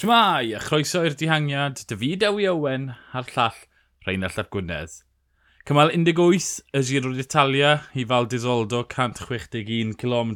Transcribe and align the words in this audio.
Shmai, 0.00 0.54
a 0.56 0.60
chroeso 0.64 1.02
i'r 1.04 1.12
dihangiad, 1.12 1.82
David 1.90 2.22
Ewi 2.24 2.46
Owen 2.48 2.86
a'r 3.12 3.26
llall 3.34 3.56
Rheinald 4.06 4.38
Ap 4.40 4.46
Gwynedd. 4.54 4.94
Cymal 5.68 5.90
18 5.92 6.46
y 6.72 6.80
Giro 6.88 7.10
d'Italia 7.12 7.72
i 7.92 8.06
fal 8.08 8.24
disoldo 8.32 8.80
161 8.86 9.90
km. 10.00 10.30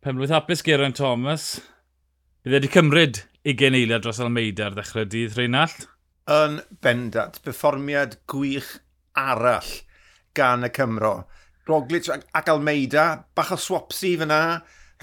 Penblwydd 0.00 0.32
hapus 0.32 0.64
Geraint 0.64 0.96
Thomas. 0.96 1.44
Bydd 2.40 2.56
wedi 2.56 2.72
cymryd 2.78 3.20
20 3.44 3.76
eiliad 3.82 4.06
dros 4.06 4.22
Almeida 4.24 4.70
ar 4.70 4.78
ddechrau 4.78 5.04
dydd, 5.04 5.36
Rheinald? 5.36 5.84
Yn 6.32 6.62
bendant, 6.80 7.36
perfformiad 7.44 8.16
gwych 8.32 8.78
arall 9.12 9.74
gan 10.32 10.64
y 10.64 10.72
Cymro. 10.72 11.18
Roglic 11.68 12.08
ac 12.08 12.48
Almeida, 12.48 13.10
bach 13.36 13.52
o 13.52 13.60
swapsi 13.60 14.16
fyna, 14.16 14.40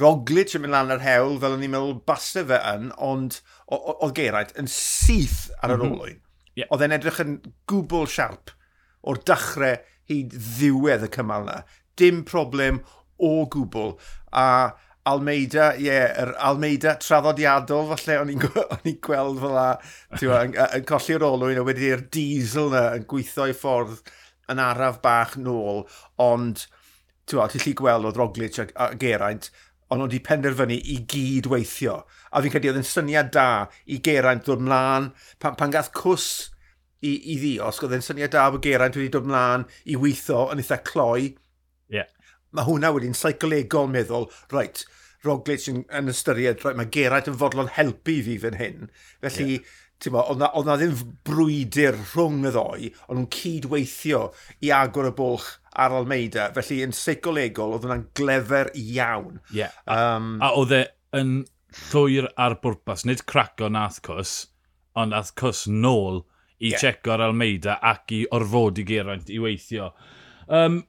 Roglic 0.02 0.56
yn 0.58 0.64
mynd 0.64 0.74
lan 0.74 0.94
yr 0.96 1.04
hewl, 1.04 1.38
fel 1.42 1.56
o'n 1.58 1.66
i'n 1.66 1.74
meddwl 1.74 2.00
basta 2.08 2.42
fe 2.50 2.60
yn, 2.74 2.90
ond 2.98 3.40
oedd 3.74 4.16
Geraint 4.18 4.54
yn 4.60 4.70
syth 4.72 5.52
ar 5.62 5.76
yr 5.76 5.84
mm 5.84 5.84
-hmm. 5.84 5.98
olwyn. 6.00 6.22
Yeah. 6.58 6.70
Oedd 6.74 6.86
e'n 6.86 6.96
edrych 6.98 7.22
yn 7.24 7.36
gwbl 7.70 8.10
siarp 8.10 8.54
o'r 9.10 9.20
dechrau 9.28 9.78
hyd 10.10 10.34
ddiwedd 10.34 11.06
y 11.08 11.12
cymal 11.14 11.46
yna. 11.48 11.62
Dim 12.00 12.24
problem 12.28 12.82
o 13.22 13.46
gwbl. 13.54 13.96
A 14.34 14.48
Almeida, 15.10 15.74
ie, 15.76 15.90
yeah, 15.90 16.14
yr 16.23 16.32
Almeida 16.48 16.96
traddodiadol 17.02 17.90
falle 17.92 18.20
o'n 18.22 18.32
i'n 18.32 18.44
gweld 19.08 19.42
fel 19.42 19.56
la, 19.58 19.68
yn, 20.16 20.56
yn 20.56 20.86
colli'r 20.88 21.26
olwyn 21.28 21.60
a 21.60 21.66
wedi'r 21.68 22.06
diesel 22.14 22.72
yna 22.72 22.86
yn 23.00 23.08
gweithio 23.12 23.50
i 23.52 23.58
ffordd 23.58 24.00
yn 24.52 24.62
araf 24.64 25.02
bach 25.04 25.36
nôl, 25.40 25.84
ond 26.23 26.66
ti'n 27.28 27.44
gallu 27.44 27.76
gweld 27.80 28.08
oedd 28.08 28.20
Roglic 28.20 28.60
a, 28.64 28.68
a 28.80 28.90
Geraint 29.00 29.52
ond 29.94 30.02
nhw 30.02 30.10
wedi 30.10 30.22
penderfynu 30.26 30.80
i 30.90 30.98
gyd 31.10 31.48
weithio. 31.52 32.00
A 32.34 32.42
fi'n 32.42 32.54
credu 32.54 32.72
oedd 32.72 32.81
yn 32.81 32.88
syniad 32.88 33.30
da 33.36 33.48
i 33.86 34.00
Geraint 34.04 34.48
ddod 34.48 34.64
mlaen, 34.66 35.12
pan, 35.44 35.58
pan 35.59 35.73
gath 35.73 35.92
cws 35.95 36.28
i, 37.04 37.14
i 37.14 37.38
ddios, 37.38 37.81
oedd 37.84 37.94
yn 38.00 38.06
syniad 38.06 38.34
da 38.34 38.48
bod 38.52 38.66
Geraint 38.66 38.98
wedi 38.98 39.12
dod 39.14 39.30
mlaen 39.30 39.67
i 39.86 40.00
weithio 40.00 40.48
yn 40.54 40.64
eitha 40.64 40.80
cloi. 40.88 41.34
Yeah. 41.94 42.09
Mae 42.56 42.67
hwnna 42.70 42.94
wedi'n 42.95 43.17
seicolegol 43.17 43.92
meddwl, 43.94 44.30
reit, 44.54 44.86
Roglic 45.23 45.70
yn, 45.72 45.84
yn 45.95 46.12
ystyried, 46.12 46.66
reit, 46.66 46.80
mae 46.80 46.89
Geraint 46.92 47.30
yn 47.32 47.39
fodlon 47.39 47.72
helpu 47.78 48.17
fi 48.26 48.39
fan 48.42 48.58
hyn. 48.60 48.89
Felly, 49.23 49.60
yeah 49.60 49.72
oedd 50.12 50.42
na, 50.42 50.50
na 50.68 50.76
ddim 50.80 50.98
brwydr 51.28 51.96
rhwng 52.12 52.44
y 52.50 52.52
ddoi, 52.54 52.90
ond 53.08 53.20
nhw'n 53.20 53.30
cydweithio 53.34 54.23
i 54.66 54.73
agor 54.76 55.08
y 55.10 55.14
bwlch 55.18 55.48
ar 55.80 55.95
Almeida. 55.98 56.50
Felly, 56.58 56.82
yn 56.86 56.95
seicolegol, 56.98 57.76
oedd 57.78 57.88
hwnna'n 57.88 58.08
glefer 58.18 58.72
iawn. 58.80 59.40
Yeah. 59.56 59.73
Um, 59.88 60.36
a 60.44 60.52
oedd 60.60 60.76
e 60.76 60.84
yn 61.18 61.34
llwyr 61.90 62.30
ar 62.42 62.58
bwrpas, 62.64 63.06
nid 63.08 63.26
craco 63.30 63.70
nath 63.72 64.02
cws, 64.06 64.36
ond 65.00 65.16
nath 65.16 65.34
cws 65.40 65.66
nôl 65.72 66.23
i 66.60 66.73
yeah. 66.73 66.82
checo'r 66.82 67.23
Almeida 67.28 67.80
ac 67.84 68.14
i 68.16 68.23
orfodi 68.36 68.86
Geraint 68.88 69.32
i 69.34 69.40
weithio. 69.44 69.92
Um, 70.48 70.84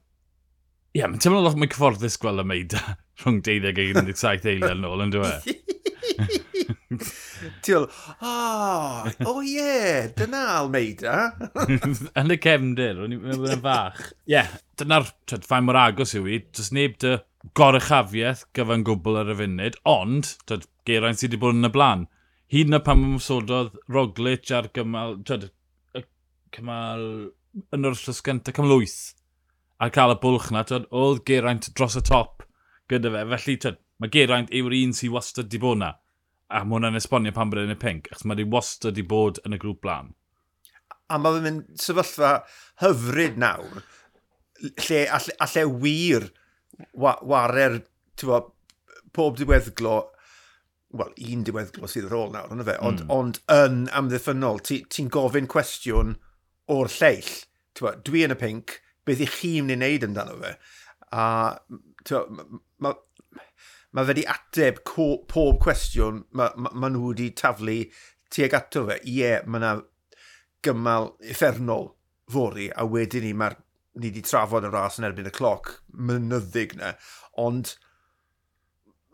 Ie, 0.95 1.01
yeah, 1.01 1.09
mae'n 1.11 1.19
teimlo 1.23 1.41
lot 1.43 1.57
mwy 1.59 1.67
cyfforddus 1.73 2.21
gweld 2.23 2.45
Almeida 2.45 2.81
rhwng 3.25 3.41
12 3.47 3.67
a 3.67 3.75
17 3.75 4.53
eiliad 4.53 4.79
nôl, 4.79 5.03
yn 5.03 5.15
dweud? 5.15 5.49
Ti'n 7.65 7.77
oh, 7.77 9.11
oh 9.27 9.41
yeah, 9.41 10.09
dyna 10.17 10.43
Almeida. 10.61 11.35
Yn 12.21 12.33
y 12.33 12.39
cefndir, 12.41 13.01
o'n 13.03 13.15
i'n 13.15 13.23
mynd 13.23 13.49
yn 13.57 13.63
fach. 13.65 14.01
Ie, 14.25 14.37
yeah, 14.37 14.53
dyna'r 14.81 15.09
ffain 15.35 15.67
mor 15.67 15.79
agos 15.81 16.15
yw 16.19 16.29
i, 16.31 16.41
does 16.55 16.71
neb 16.77 16.97
dy 17.03 17.17
gorychafiaeth 17.59 18.47
gyfan 18.57 18.85
gwbl 18.87 19.21
ar 19.21 19.33
y 19.35 19.39
funud, 19.41 19.79
ond, 19.89 20.31
tyd, 20.49 20.69
geraint 20.89 21.21
sydd 21.21 21.35
wedi 21.35 21.43
bod 21.43 21.59
yn 21.59 21.69
y 21.69 21.73
blaen. 21.75 22.07
Hyd 22.55 22.71
na 22.71 22.81
pan 22.85 23.01
mae'n 23.01 23.23
sododd 23.25 23.77
Roglic 23.93 24.53
a'r 24.55 24.71
gymal, 24.77 25.19
tyd, 25.29 25.51
y 25.97 26.05
cymal 26.55 27.05
yn 27.75 27.91
yr 27.91 27.99
llys 27.99 28.23
gyntaf, 28.25 28.57
cymal 28.57 28.77
8, 28.79 28.99
a 29.85 29.91
cael 29.95 30.15
y 30.15 30.21
bwlch 30.23 30.51
na, 30.55 30.65
tyd, 30.69 30.89
oedd 30.95 31.25
geraint 31.29 31.73
dros 31.77 31.99
y 32.01 32.05
top 32.07 32.45
gyda 32.93 33.13
fe, 33.13 33.25
felly, 33.35 33.57
tyd, 33.65 33.81
Mae 34.03 34.13
Geraint 34.13 34.51
yw'r 34.55 34.75
un 34.81 34.95
sy'n 34.97 35.13
wastad 35.15 35.51
di 35.51 35.61
bod 35.63 35.81
na. 35.83 35.93
A 36.51 36.63
mae 36.65 36.79
hwnna'n 36.79 36.99
esbonio 36.99 37.33
pan 37.35 37.51
bod 37.51 37.63
e 37.63 37.67
yn 37.69 37.75
y 37.75 37.79
pink, 37.81 38.11
achos 38.11 38.27
mae 38.27 38.37
wedi 38.37 38.51
wastad 38.53 38.97
di 38.97 39.05
bod 39.07 39.41
yn 39.47 39.57
y 39.57 39.61
grŵp 39.63 39.83
blaen. 39.85 40.13
A 41.13 41.19
mae 41.21 41.37
fe'n 41.37 41.47
mynd 41.47 41.81
sefyllfa 41.81 42.33
hyfryd 42.83 43.39
nawr, 43.41 43.85
lle 44.65 45.05
alle, 45.19 45.37
alle 45.45 45.65
wir 45.83 46.29
wa, 46.93 47.15
ware'r 47.23 47.81
pob 49.15 49.39
diweddglo 49.39 49.97
wel, 50.95 51.15
un 51.31 51.43
diweddglo 51.47 51.91
sydd 51.91 52.09
ar 52.09 52.17
ôl 52.19 52.33
nawr, 52.35 52.53
ond 52.55 52.67
fe, 52.67 52.77
hmm. 52.77 52.87
ond, 52.89 53.03
mm. 53.05 53.15
ond 53.15 53.41
yn 53.55 53.81
amddiffynol, 53.99 54.63
ti'n 54.67 54.87
ti 54.93 55.07
gofyn 55.13 55.51
cwestiwn 55.51 56.15
o'r 56.75 56.93
lleill. 56.99 57.33
Tywa, 57.75 57.97
dwi 58.07 58.23
yn 58.27 58.35
y 58.37 58.39
pink, 58.39 58.79
beth 59.07 59.23
i 59.25 59.29
chi'n 59.31 59.67
mynd 59.67 59.75
i 59.75 59.79
wneud 59.81 60.07
amdano 60.07 60.37
fe? 60.43 60.53
A, 61.15 61.25
tewa, 62.07 62.23
ma, 62.31 62.45
ma, 62.85 62.95
mae 63.95 64.05
fe 64.05 64.15
wedi 64.15 64.27
ateb 64.31 64.81
pob 64.85 65.61
cwestiwn 65.63 66.25
mae 66.35 66.55
ma, 66.59 66.73
ma 66.75 66.91
nhw 66.91 67.13
wedi 67.13 67.31
taflu 67.39 67.79
tuag 68.35 68.57
ato 68.59 68.87
fe. 68.89 68.99
Ie, 69.05 69.19
yeah, 69.21 69.45
mae 69.47 69.63
yna 69.63 69.75
gymal 70.65 71.13
effernol 71.31 71.93
fori, 72.33 72.71
a 72.73 72.87
wedyn 72.89 73.27
ni 73.27 73.33
mae'r 73.37 73.59
ni 74.01 74.11
wedi 74.11 74.25
trafod 74.27 74.67
y 74.67 74.71
ras 74.73 74.99
yn 74.99 75.07
erbyn 75.07 75.31
y 75.31 75.33
cloc 75.35 75.77
mynyddig 75.95 76.75
na, 76.81 76.95
ond 77.39 77.77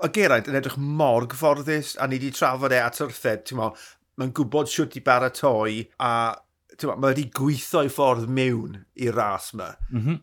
y 0.01 0.09
Geraint 0.17 0.49
yn 0.49 0.57
edrych 0.57 0.79
mor 0.81 1.27
gyfforddus 1.29 1.97
a 2.01 2.09
ni 2.09 2.17
wedi 2.17 2.33
trafod 2.33 2.73
e 2.73 2.81
at 2.81 3.01
wrthed, 3.05 3.45
ti'n 3.45 3.61
mo, 3.61 3.75
mae'n 4.21 4.33
gwybod 4.37 4.71
siwt 4.73 4.97
i 4.97 5.05
baratoi 5.05 5.83
a 6.01 6.13
ma, 6.33 6.97
mae 6.97 7.11
wedi 7.11 7.27
gweithio 7.37 7.85
i 7.85 7.93
ffordd 7.93 8.31
mewn 8.33 8.79
i'r 9.05 9.17
ras 9.17 9.51
yma. 9.53 9.75
Mm 9.91 10.05
-hmm. 10.07 10.21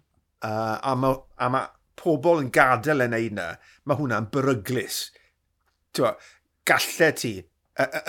uh, 0.49 0.77
a 0.81 0.95
mae 0.97 1.51
ma, 1.53 1.67
pobl 1.99 2.41
yn 2.43 2.51
gadael 2.53 3.05
yn 3.07 3.15
neud 3.15 3.31
yna, 3.33 3.47
mae 3.87 3.99
hwnna'n 3.99 4.29
beryglis. 4.33 5.07
Tewa, 5.95 6.13
gallu 6.67 7.11
ti 7.17 7.33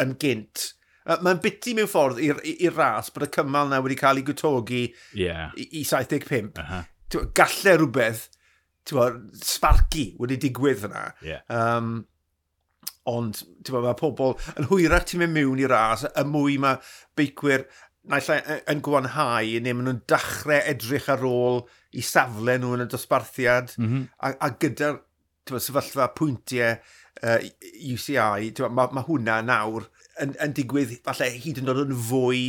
yn 0.04 0.16
gynt. 0.20 0.72
Mae'n 1.08 1.40
biti 1.40 1.72
mewn 1.76 1.88
ffordd 1.88 2.20
i'r 2.20 2.74
ras 2.76 3.08
bod 3.14 3.24
y 3.24 3.30
cymal 3.38 3.70
na 3.70 3.80
wedi 3.80 3.96
cael 3.96 4.20
ei 4.20 4.26
gwtogi 4.28 4.82
yeah. 5.16 5.54
i 5.56 5.80
i 5.80 5.84
75. 5.88 6.58
Uh 6.60 6.72
-huh. 6.72 6.84
Tewa, 7.08 7.30
gallu 7.36 7.78
rhywbeth 7.78 8.26
tewa, 8.88 9.08
sparki 9.44 10.12
wedi 10.20 10.38
digwydd 10.44 10.86
yna. 10.88 11.04
Yeah. 11.24 11.44
Um, 11.48 12.06
ond 13.08 13.42
tewa, 13.64 13.82
mae 13.86 13.96
pobl 13.98 14.36
yn 14.58 14.68
hwyrach 14.68 15.08
ti'n 15.08 15.22
mynd 15.22 15.36
mewn 15.36 15.62
i'r 15.62 15.72
ras, 15.72 16.04
y 16.08 16.24
mwy 16.28 16.58
mae 16.60 16.80
beicwyr 17.16 17.64
naill 18.08 18.30
yn 18.70 18.80
gwanhau, 18.84 19.58
neu 19.64 19.76
maen 19.76 19.90
nhw'n 19.90 20.00
dachrau 20.10 20.62
edrych 20.72 21.10
ar 21.12 21.24
ôl 21.28 21.62
i 21.96 22.04
safle 22.04 22.56
nhw 22.60 22.76
yn 22.76 22.86
y 22.86 22.88
dosbarthiad, 22.92 23.74
mm 23.78 23.88
-hmm. 23.88 24.08
a, 24.22 24.32
a 24.46 24.50
gyda'r 24.62 25.02
sefyllfa 25.48 26.10
pwyntiau 26.16 26.76
uh, 27.24 27.38
UCI, 27.94 28.52
mae 28.68 28.92
ma, 28.94 29.04
hwnna 29.06 29.40
nawr 29.44 29.88
yn, 30.22 30.34
yn 30.44 30.56
digwydd 30.56 30.98
falle 31.06 31.30
hyd 31.34 31.62
yn 31.62 31.68
dod 31.68 31.84
yn 31.84 31.96
fwy, 32.08 32.42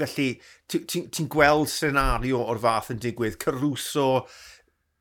felly 0.00 0.30
ti'n 0.70 1.08
ti 1.12 1.26
gweld 1.30 1.70
senario 1.70 2.42
o'r 2.42 2.60
fath 2.62 2.90
yn 2.94 3.02
digwydd, 3.02 3.38
Caruso, 3.42 4.26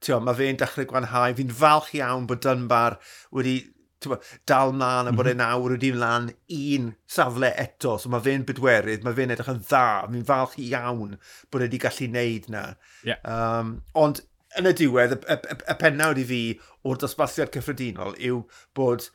mae 0.07 0.37
fe'n 0.37 0.59
dechrau 0.59 0.87
gwanhau, 0.89 1.35
fi'n 1.35 1.53
falch 1.61 1.93
iawn 1.99 2.27
bod 2.29 2.43
Dunbar 2.45 2.99
wedi 3.35 3.59
bo, 4.05 4.17
dal 4.47 4.73
mlaen 4.73 5.09
a 5.09 5.13
bod 5.13 5.27
mhm. 5.27 5.35
e 5.35 5.39
nawr 5.39 5.75
wedi 5.75 5.91
mlaen 5.95 6.29
un 6.55 6.89
safle 7.09 7.51
eto. 7.63 7.97
So 7.99 8.11
mae 8.13 8.23
fe'n 8.25 8.45
bydwerydd, 8.47 9.05
mae 9.05 9.17
fe'n 9.17 9.33
edrych 9.35 9.51
yn 9.53 9.63
dda. 9.65 9.85
Mi'n 10.11 10.27
falch 10.27 10.57
iawn 10.63 11.17
bod 11.51 11.63
e 11.63 11.67
wedi 11.67 11.81
gallu 11.83 12.09
wneud 12.09 12.49
na. 12.53 12.65
Yeah. 13.07 13.23
Um, 13.23 13.79
ond 13.99 14.23
yn 14.59 14.69
y 14.69 14.75
diwedd, 14.79 15.17
y, 15.17 15.21
y, 15.29 15.39
y, 15.39 15.57
y 15.73 15.79
pennawd 15.81 16.21
i 16.21 16.27
fi 16.29 16.43
o'r 16.87 17.01
dosbarthiad 17.01 17.51
cyffredinol 17.55 18.15
yw 18.17 18.43
bod 18.77 19.09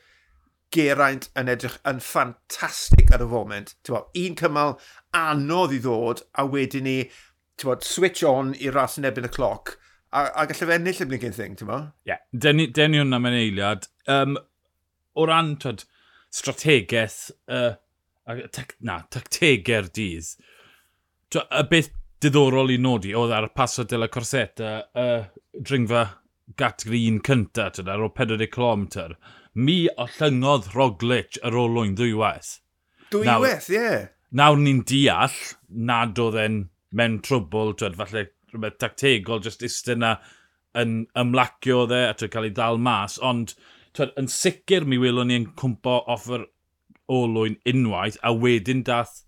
Geraint 0.74 1.28
yn 1.38 1.50
edrych 1.52 1.76
yn 1.86 2.00
ffantastig 2.02 3.12
ar 3.14 3.22
y 3.22 3.30
foment. 3.30 3.76
Bo, 3.86 4.06
un 4.18 4.36
cymal 4.38 4.76
anodd 5.14 5.74
i 5.76 5.80
ddod 5.82 6.24
a 6.34 6.46
wedyn 6.50 6.88
ni 6.88 6.98
bo, 7.62 7.78
switch 7.86 8.24
on 8.26 8.52
i 8.58 8.72
ras 8.74 8.98
yn 8.98 9.06
ebyn 9.06 9.28
y 9.28 9.32
cloc 9.32 9.76
a, 10.14 10.30
a 10.40 10.46
gallai 10.46 10.68
fe 10.68 10.76
ennill 10.78 11.02
y 11.02 11.06
blinkin 11.10 11.34
thing, 11.34 11.56
ti'n 11.58 11.68
mo? 11.70 11.80
Ie, 12.06 12.12
yeah. 12.12 12.20
denu, 12.46 12.68
denu 12.74 13.02
hwnna 13.02 13.20
mewn 13.22 13.38
eiliad. 13.38 13.88
Um, 14.10 14.36
o 15.14 15.26
ran 15.30 15.54
twyd, 15.62 15.84
strategaeth, 16.34 17.18
uh, 17.52 17.74
tec, 18.54 18.76
na, 18.84 19.00
tactegau'r 19.14 19.90
dydd, 19.94 20.34
y 21.44 21.62
beth 21.70 21.92
diddorol 22.24 22.72
i 22.72 22.78
nodi 22.80 23.12
oedd 23.16 23.34
ar 23.36 23.48
y 23.48 23.54
Paso 23.54 23.84
de 23.84 23.98
la 24.00 24.10
Corseta, 24.12 24.76
y 24.94 25.06
uh, 25.06 25.24
dringfa 25.54 26.04
gategori 26.58 27.00
un 27.10 27.20
cynta, 27.24 27.70
twyd, 27.74 27.88
ar 27.90 28.04
o 28.04 28.10
40 28.14 28.50
km. 28.52 29.16
Mi 29.54 29.84
o 29.88 30.06
llyngodd 30.18 30.72
Roglic 30.74 31.38
ar 31.46 31.56
ôl 31.58 31.74
lwy'n 31.76 31.96
ddwywaith. 31.98 32.58
Dwywaith, 33.14 33.70
ie. 33.72 33.80
Yeah. 33.80 34.06
Nawr 34.34 34.58
ni'n 34.58 34.82
deall 34.88 35.36
nad 35.70 36.18
oedd 36.18 36.40
e'n 36.42 36.56
mewn 36.98 37.20
trwbl, 37.22 37.76
twyd, 37.78 37.98
falle 38.00 38.26
rhywbeth 38.54 38.80
tactegol, 38.82 39.42
just 39.44 39.62
iste 39.66 39.94
yna 39.94 40.16
yn 40.78 41.04
ymlacio 41.18 41.84
oedd 41.84 41.94
e, 41.94 42.02
a 42.08 42.16
twyd 42.18 42.32
cael 42.34 42.48
ei 42.48 42.54
ddal 42.54 42.80
mas, 42.82 43.16
ond 43.22 43.54
twed, 43.94 44.12
yn 44.20 44.28
sicr 44.30 44.86
mi 44.88 44.98
welwn 45.00 45.30
ni'n 45.30 45.44
yn 45.44 45.50
cwmpo 45.58 46.00
offer 46.10 46.48
olwyn 47.12 47.58
unwaith, 47.68 48.18
a 48.22 48.32
wedyn 48.34 48.82
dath 48.86 49.22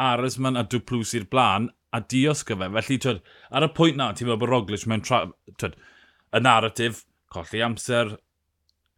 Aresman 0.00 0.58
a 0.58 0.64
Dwplws 0.64 1.14
i'r 1.16 1.28
blaen, 1.32 1.68
a 1.92 2.00
diosg 2.00 2.52
o 2.54 2.58
fe. 2.60 2.68
Felly, 2.76 2.98
twyd, 3.02 3.20
ar 3.50 3.66
y 3.66 3.70
pwynt 3.76 3.98
na, 3.98 4.10
ti'n 4.14 4.28
meddwl 4.28 4.40
bod 4.42 4.52
Roglic 4.52 4.86
mewn 4.88 5.04
tra... 5.06 5.24
Twyd, 5.60 5.76
y 6.30 6.40
narratif, 6.44 7.04
colli 7.34 7.62
amser, 7.66 8.14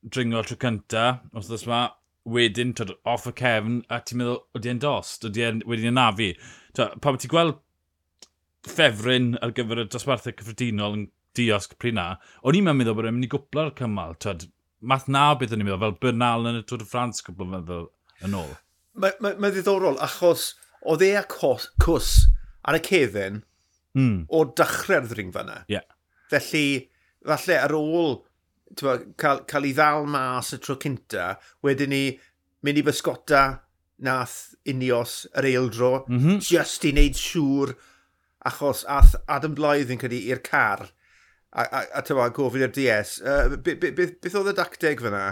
dringo 0.05 0.43
tro 0.45 0.59
cynta, 0.61 1.07
os 1.33 1.49
ddys 1.49 1.67
ma, 1.71 1.83
wedyn, 2.37 2.75
twyd, 2.77 2.95
off 3.09 3.29
y 3.31 3.35
cefn, 3.41 3.81
a 3.89 4.03
ti'n 4.05 4.21
meddwl, 4.21 4.43
ydy 4.59 4.73
e'n 4.75 4.83
dost, 4.83 5.27
ydy 5.29 5.47
e'n 5.49 5.63
wedi 5.69 5.89
yn 5.91 5.99
nafu. 5.99 6.33
Twyd, 6.77 6.99
pa 7.01 7.15
bod 7.15 7.25
ti'n 7.25 7.33
gweld 7.33 7.61
ffefryn 8.69 9.33
ar 9.43 9.55
gyfer 9.57 9.83
y 9.83 9.89
dosbarthau 9.91 10.37
cyffredinol 10.39 10.99
yn 11.01 11.07
diosg 11.37 11.75
pryd 11.81 11.97
na, 11.97 12.11
o'n 12.45 12.59
i'n 12.59 12.69
meddwl 12.69 12.99
bod 12.99 13.09
e'n 13.09 13.17
mynd 13.17 13.27
i 13.27 13.33
gwpla'r 13.33 13.73
cymal, 13.79 14.19
twyd, 14.23 14.47
math 14.83 15.09
na 15.13 15.31
beth 15.39 15.55
o'n 15.55 15.63
i'n 15.63 15.69
meddwl, 15.69 15.81
fel 15.85 15.97
Bernal 16.03 16.51
yn 16.51 16.61
y 16.61 16.67
Tour 16.67 16.83
de 16.83 16.89
France 16.89 17.25
cwbl 17.27 17.51
meddwl 17.55 17.89
yn 18.27 18.37
ôl. 18.39 18.53
Mae 19.03 19.17
ma, 19.25 19.33
ma 19.41 19.51
ddiddorol, 19.53 20.01
achos 20.05 20.53
oedd 20.83 21.05
e 21.07 21.13
a 21.17 21.23
cos, 21.29 21.71
cws 21.83 22.11
ar 22.69 22.79
y 22.79 22.83
cefn 22.85 23.41
mm. 23.97 24.19
o 24.29 24.45
dechrau'r 24.59 25.09
ddringfa 25.11 25.47
yna. 25.47 25.63
Yeah. 25.73 25.87
Felly, 26.33 26.67
falle 27.27 27.59
ar 27.63 27.75
ôl 27.79 28.19
tywa, 28.79 28.99
cael, 29.21 29.43
cael 29.49 29.69
ei 29.69 29.75
ddal 29.77 30.09
mas 30.11 30.53
y 30.57 30.61
tro 30.63 30.79
cynta, 30.83 31.37
wedyn 31.65 31.93
ni 31.93 32.03
mynd 32.65 32.81
i 32.81 32.85
bysgota 32.87 33.45
nath 34.03 34.55
unios 34.69 35.23
yr 35.39 35.49
eildro, 35.53 35.93
mm 36.09 36.19
-hmm. 36.19 36.43
just 36.43 36.85
i 36.89 36.93
wneud 36.95 37.19
siŵr, 37.19 37.75
achos 38.49 38.83
ath 38.91 39.15
Adam 39.31 39.55
Blythe 39.55 39.95
yn 39.95 40.01
credu 40.01 40.19
i'r 40.31 40.43
car, 40.43 40.89
a, 41.53 41.65
a, 41.65 41.83
a 41.99 42.05
tywa, 42.07 42.29
gofyn 42.35 42.67
i'r 42.67 42.73
DS, 42.77 43.17
uh, 43.25 43.57
beth 43.63 44.39
oedd 44.39 44.53
y 44.53 44.57
dacteg 44.59 45.03
fyna? 45.05 45.27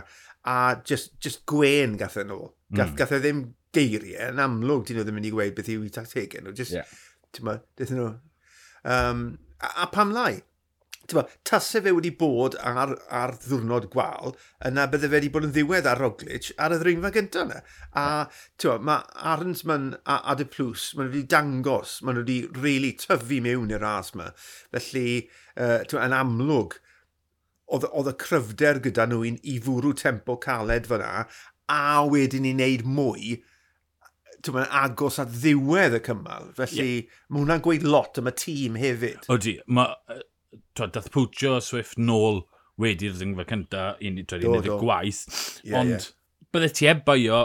A 0.48 0.56
just, 0.88 1.14
just 1.20 1.44
gwen 1.50 1.98
gath 2.00 2.18
e 2.20 2.24
nhw. 2.24 2.42
Mm. 2.44 2.76
Gath, 2.76 2.92
mm. 2.92 2.98
gath 3.00 3.14
e 3.16 3.20
ddim 3.22 3.42
geiriau, 3.76 4.30
yn 4.30 4.42
amlwg, 4.44 4.86
dyn 4.88 5.00
nhw 5.00 5.06
ddim 5.06 5.16
yn 5.16 5.20
mynd 5.20 5.30
i 5.30 5.34
gweud 5.34 5.56
beth 5.56 5.72
yw 5.72 5.86
i 5.86 5.92
tactegau 5.94 6.44
nhw. 6.44 6.54
Just, 6.56 6.76
yeah. 6.76 6.94
tywa, 7.36 7.58
e 7.76 7.88
dyn 7.88 8.00
nhw. 8.00 8.10
Um, 8.88 9.26
a, 9.60 9.72
a 9.84 9.90
pam 9.92 10.14
lai? 10.16 10.40
tyma, 11.10 11.24
tasau 11.46 11.82
fe 11.84 11.92
wedi 11.96 12.12
bod 12.16 12.56
ar, 12.66 12.94
ar 13.20 13.34
ddwrnod 13.42 13.88
gwal, 13.92 14.34
yna 14.66 14.86
bydde 14.90 15.10
fe 15.10 15.16
wedi 15.16 15.30
bod 15.34 15.48
yn 15.48 15.54
ddiwedd 15.56 15.88
ar 15.90 16.00
Roglic 16.02 16.50
ar 16.60 16.74
y 16.76 16.80
ddringfa 16.80 17.12
gyntaf 17.16 17.46
yna. 17.46 17.60
A 17.98 18.06
tyma, 18.60 18.78
mae 18.88 19.26
Arnsman 19.34 19.90
a, 20.04 20.20
a 20.20 20.36
De 20.38 20.46
Plus, 20.48 20.90
maen 20.94 21.10
nhw 21.10 21.16
wedi 21.16 21.26
dangos, 21.34 21.98
maen 22.04 22.20
nhw 22.20 22.24
wedi 22.24 22.62
really 22.62 22.94
tyfu 23.00 23.40
mewn 23.44 23.74
i'r 23.74 23.84
ras 23.84 24.14
yma. 24.16 24.30
Felly, 24.76 25.06
uh, 25.56 25.80
tyma, 25.90 26.06
yn 26.06 26.16
amlwg, 26.20 26.80
oedd 27.70 28.10
y 28.10 28.16
cryfder 28.24 28.82
gyda 28.82 29.06
nhw 29.10 29.22
i, 29.26 29.36
i 29.52 29.60
fwrw 29.62 29.94
tempo 29.98 30.38
caled 30.42 30.88
fyna, 30.90 31.26
a 31.70 32.02
wedyn 32.10 32.48
i 32.48 32.54
wneud 32.56 32.86
mwy, 32.88 33.38
mae'n 34.48 34.72
agos 34.72 35.18
at 35.20 35.32
ddiwedd 35.34 35.98
y 35.98 36.00
cymal. 36.04 36.48
Felly, 36.56 36.88
yeah. 36.88 37.18
mae 37.28 37.42
hwnna'n 37.42 37.62
gweud 37.64 37.84
lot 37.86 38.18
am 38.20 38.30
y 38.30 38.34
tîm 38.40 38.78
hefyd. 38.80 39.28
Odi, 39.32 39.58
mae 39.68 40.22
dath 40.80 41.10
pwtio 41.14 41.58
Swift 41.64 41.98
nôl 42.00 42.44
wedi'r 42.80 43.16
ddingfa 43.16 43.46
cynta, 43.48 43.86
un 44.06 44.20
i 44.20 44.26
dweud 44.26 44.68
gwaith, 44.80 45.24
yeah, 45.64 45.80
ond 45.80 45.96
yeah. 45.96 46.06
bydde 46.54 46.70
ti 46.76 46.88
ebaio 46.90 47.40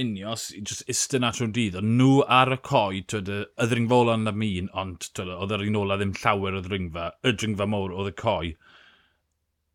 unios, 0.00 0.48
just 0.66 0.88
iste 0.90 1.20
na 1.22 1.30
trwy'n 1.34 1.52
dydd, 1.54 1.76
ond 1.78 1.92
nhw 1.98 2.22
ar 2.38 2.54
y 2.56 2.58
coi, 2.66 3.02
twyd, 3.10 3.30
y 3.30 3.66
ddringfol 3.70 4.10
yn 4.14 4.30
am 4.30 4.46
un, 4.46 4.70
ond 4.82 5.10
oedd 5.22 5.54
yr 5.54 5.66
un 5.68 5.78
ola 5.82 5.98
ddim 6.00 6.14
llawer 6.22 6.58
o 6.58 6.62
ddringfa, 6.64 7.10
y 7.22 7.34
ddringfa 7.34 7.68
mowr 7.70 7.94
oedd 7.94 8.10
y 8.10 8.14
coi, 8.18 8.54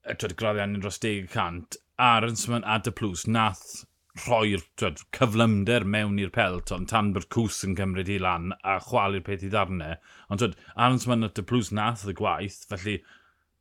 y 0.10 0.18
twyd, 0.20 0.36
graddiau 0.42 0.68
yn 0.68 0.82
dros 0.84 1.00
10 1.06 1.30
cant, 1.36 1.80
Arons 2.00 2.48
mewn 2.52 2.68
Ada 2.68 2.92
Plus, 2.96 3.26
nath 3.28 3.86
rhoi'r 4.18 4.64
cyflymder 5.16 5.86
mewn 5.86 6.18
i'r 6.20 6.32
pelt, 6.34 6.74
ond 6.76 6.90
tan 6.90 7.12
bod 7.16 7.30
cws 7.34 7.62
yn 7.68 7.76
cymryd 7.78 8.10
i 8.10 8.18
lan 8.22 8.52
a 8.64 8.80
chwalu'r 8.84 9.24
peth 9.26 9.46
i 9.46 9.52
ddarnau. 9.54 10.00
Ond 10.30 10.42
twyd, 10.42 10.58
Arons 10.76 11.08
Mann 11.08 11.28
at 11.28 11.40
y 11.40 11.46
plws 11.46 11.72
nath 11.76 12.08
y 12.10 12.16
gwaith, 12.18 12.64
felly 12.72 12.98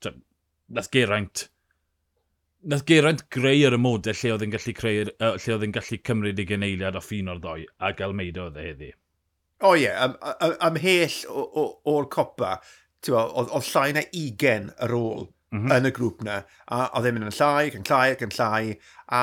twyd, 0.02 0.22
nath 0.68 0.90
Geraint 0.94 1.48
nath 2.68 2.84
Geraint 2.88 3.22
greu 3.30 3.66
ar 3.68 3.76
y 3.76 3.80
modau 3.80 4.16
lle 4.18 4.32
oedd 4.34 4.44
yn 4.46 4.54
gallu, 4.54 4.74
creu, 4.76 5.04
uh, 5.12 5.34
lle 5.36 5.54
oedd 5.54 5.66
yn 5.68 5.74
gallu 5.76 6.00
cymryd 6.10 6.42
i 6.42 6.48
geneiliad 6.48 6.98
off 6.98 7.12
un 7.14 7.30
o'r 7.34 7.42
ddoi 7.44 7.62
a 7.78 7.92
gael 7.98 8.16
meidio 8.18 8.48
oedd 8.48 8.58
e 8.58 8.66
heddi. 8.66 8.90
O 9.66 9.74
ie, 9.74 9.86
yeah, 9.86 10.14
amhell 10.66 11.16
o'r 11.28 12.06
copa, 12.14 12.56
oedd 13.08 13.70
llai 13.72 13.88
na 13.94 14.04
20 14.10 14.72
ar 14.86 14.94
ôl 14.94 15.28
mm 15.52 15.60
-hmm. 15.60 15.76
yn 15.76 15.88
y 15.88 15.92
grŵp 15.96 16.24
na, 16.26 16.38
a 16.66 16.80
oedd 16.98 17.08
e'n 17.08 17.18
mynd 17.18 17.30
yn 17.30 17.36
llai, 17.38 17.68
ac 17.68 17.78
yn 17.78 17.86
llai, 17.88 18.06
ac 18.14 18.24
yn 18.26 18.34
llai, 18.36 18.72
a 19.18 19.22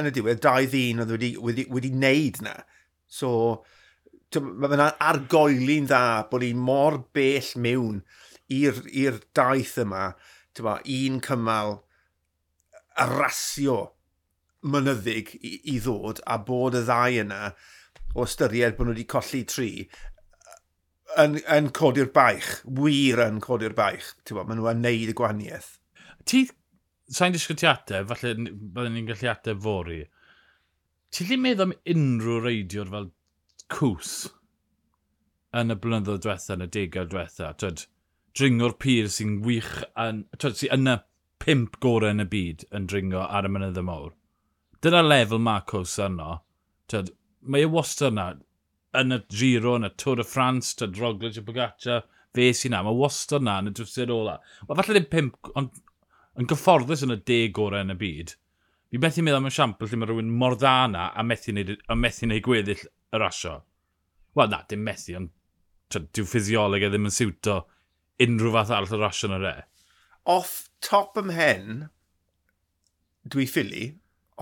yn 0.00 0.10
y 0.10 0.12
diwedd, 0.14 0.42
dau 0.44 0.68
ddyn 0.70 1.02
oedd 1.04 1.14
wedi, 1.16 1.32
wedi, 1.48 1.66
wedi 1.70 1.92
wneud 1.94 2.42
na. 2.46 2.54
So, 3.10 3.30
mae 4.34 4.76
yna 4.76 4.92
argoeli'n 4.98 5.88
dda 5.90 6.04
bod 6.30 6.42
ni 6.42 6.52
mor 6.58 7.00
bell 7.14 7.50
mewn 7.56 8.02
i'r 8.50 9.20
daith 9.34 9.76
yma, 9.82 10.06
ma, 10.62 10.78
un 10.84 11.20
cymal 11.24 11.78
y 13.00 13.06
rasio 13.10 13.78
mynyddig 14.64 15.34
i, 15.40 15.54
i 15.74 15.78
ddod 15.82 16.22
a 16.30 16.38
bod 16.46 16.76
y 16.78 16.82
ddau 16.86 17.22
yna 17.24 17.40
o 18.14 18.26
ystyried 18.26 18.76
bod 18.76 18.88
nhw 18.88 18.94
wedi 18.94 19.06
colli 19.10 19.42
tri 19.50 19.70
yn, 21.20 21.38
yn 21.56 21.70
codi'r 21.76 22.10
baich, 22.14 22.50
wir 22.80 23.22
yn 23.24 23.40
codi'r 23.44 23.74
baich. 23.76 24.12
Ti'n 24.24 24.38
bod, 24.38 24.48
maen 24.48 24.60
nhw 24.60 24.70
yn 24.72 24.84
neud 24.84 25.12
y 25.12 25.16
gwahaniaeth. 25.18 25.70
Ti, 26.28 26.44
sa'n 27.12 27.34
disgwyl 27.34 27.58
ti 27.60 27.68
ateb, 27.70 28.10
falle 28.10 28.34
byddwn 28.38 28.94
ni'n 28.96 29.10
gallu 29.10 29.30
ateb 29.32 29.60
fori, 29.64 30.00
ti 31.14 31.26
ddim 31.28 31.44
meddwl 31.44 31.68
am 31.68 31.74
unrhyw 31.94 32.40
reidiwr 32.44 32.92
fel 32.94 33.10
cws 33.74 34.14
yn 35.54 35.70
y 35.70 35.76
blynyddoedd 35.80 36.24
diwetha, 36.24 36.56
yn 36.56 36.66
y 36.66 36.70
degau 36.76 37.10
diwetha, 37.10 37.52
twyd, 37.60 37.84
dringo'r 38.34 38.74
pyr 38.82 39.10
sy'n 39.14 39.36
wych, 39.44 39.74
yn, 40.00 40.24
twyd, 40.38 40.58
sy'n 40.58 40.74
yn 40.78 40.94
y 40.94 40.96
pimp 41.44 41.78
gorau 41.84 42.10
yn 42.14 42.24
y 42.24 42.26
byd 42.30 42.64
yn 42.74 42.88
dringo 42.90 43.22
ar 43.24 43.46
y 43.46 43.52
mynydd 43.52 43.78
y 43.78 43.84
mawr. 43.86 44.16
Dyna 44.82 45.04
lefel 45.04 45.40
mae 45.40 45.62
cws 45.70 45.94
yno, 46.08 46.40
Twyd, 46.90 47.14
mae 47.40 47.64
y 47.64 47.68
wastad 47.72 48.12
yna, 48.12 48.26
yn 48.98 49.16
y 49.16 49.20
Giro, 49.32 49.74
yn 49.78 49.88
y 49.88 49.90
Tour 50.00 50.20
de 50.20 50.26
France, 50.26 50.74
tyd 50.78 50.98
Roglic 51.00 51.38
y 51.40 51.44
Bogaccia, 51.44 52.02
fe 52.34 52.50
sy'n 52.54 52.74
na. 52.74 52.82
Mae 52.86 52.98
wastad 52.98 53.44
na 53.44 53.58
yn 53.62 53.70
y 53.70 53.74
drwsyd 53.74 54.12
ola. 54.14 54.38
Wel, 54.68 54.78
falle 54.78 54.96
ddim 54.96 55.10
pimp, 55.10 55.52
ond 55.58 55.82
yn 56.40 56.48
gyfforddus 56.50 57.04
yn 57.06 57.14
y 57.14 57.20
deg 57.30 57.54
gorau 57.56 57.84
yn 57.84 57.94
y 57.94 57.98
byd. 57.98 58.34
Fi 58.94 59.00
methu 59.02 59.24
meddwl 59.26 59.40
am 59.40 59.48
y 59.50 59.54
siampl 59.54 59.88
lle 59.90 59.98
mae 59.98 60.10
rhywun 60.10 60.34
mor 60.38 60.54
dda 60.58 60.74
na 60.90 61.08
a 61.18 61.24
methu 61.26 61.54
neud, 61.54 61.72
a 61.90 61.96
methu 61.98 62.28
neud 62.30 62.44
gweddill 62.46 62.84
y 62.86 63.20
rasio. 63.22 63.56
Wel, 64.38 64.50
na, 64.50 64.62
dim 64.70 64.84
methu, 64.86 65.16
ond 65.18 66.10
dyw 66.14 66.26
ffisioleg 66.26 66.86
e 66.86 66.90
ddim 66.90 67.08
yn 67.10 67.14
siwto 67.14 67.60
unrhyw 68.22 68.54
fath 68.54 68.72
arall 68.74 68.94
y 68.94 69.00
rasio 69.02 69.30
yn 69.30 69.36
y 69.38 69.42
re. 69.42 69.54
Off 70.30 70.54
top 70.82 71.18
ym 71.20 71.34
hen, 71.34 71.84
dwi 73.30 73.46
ffili, 73.50 73.88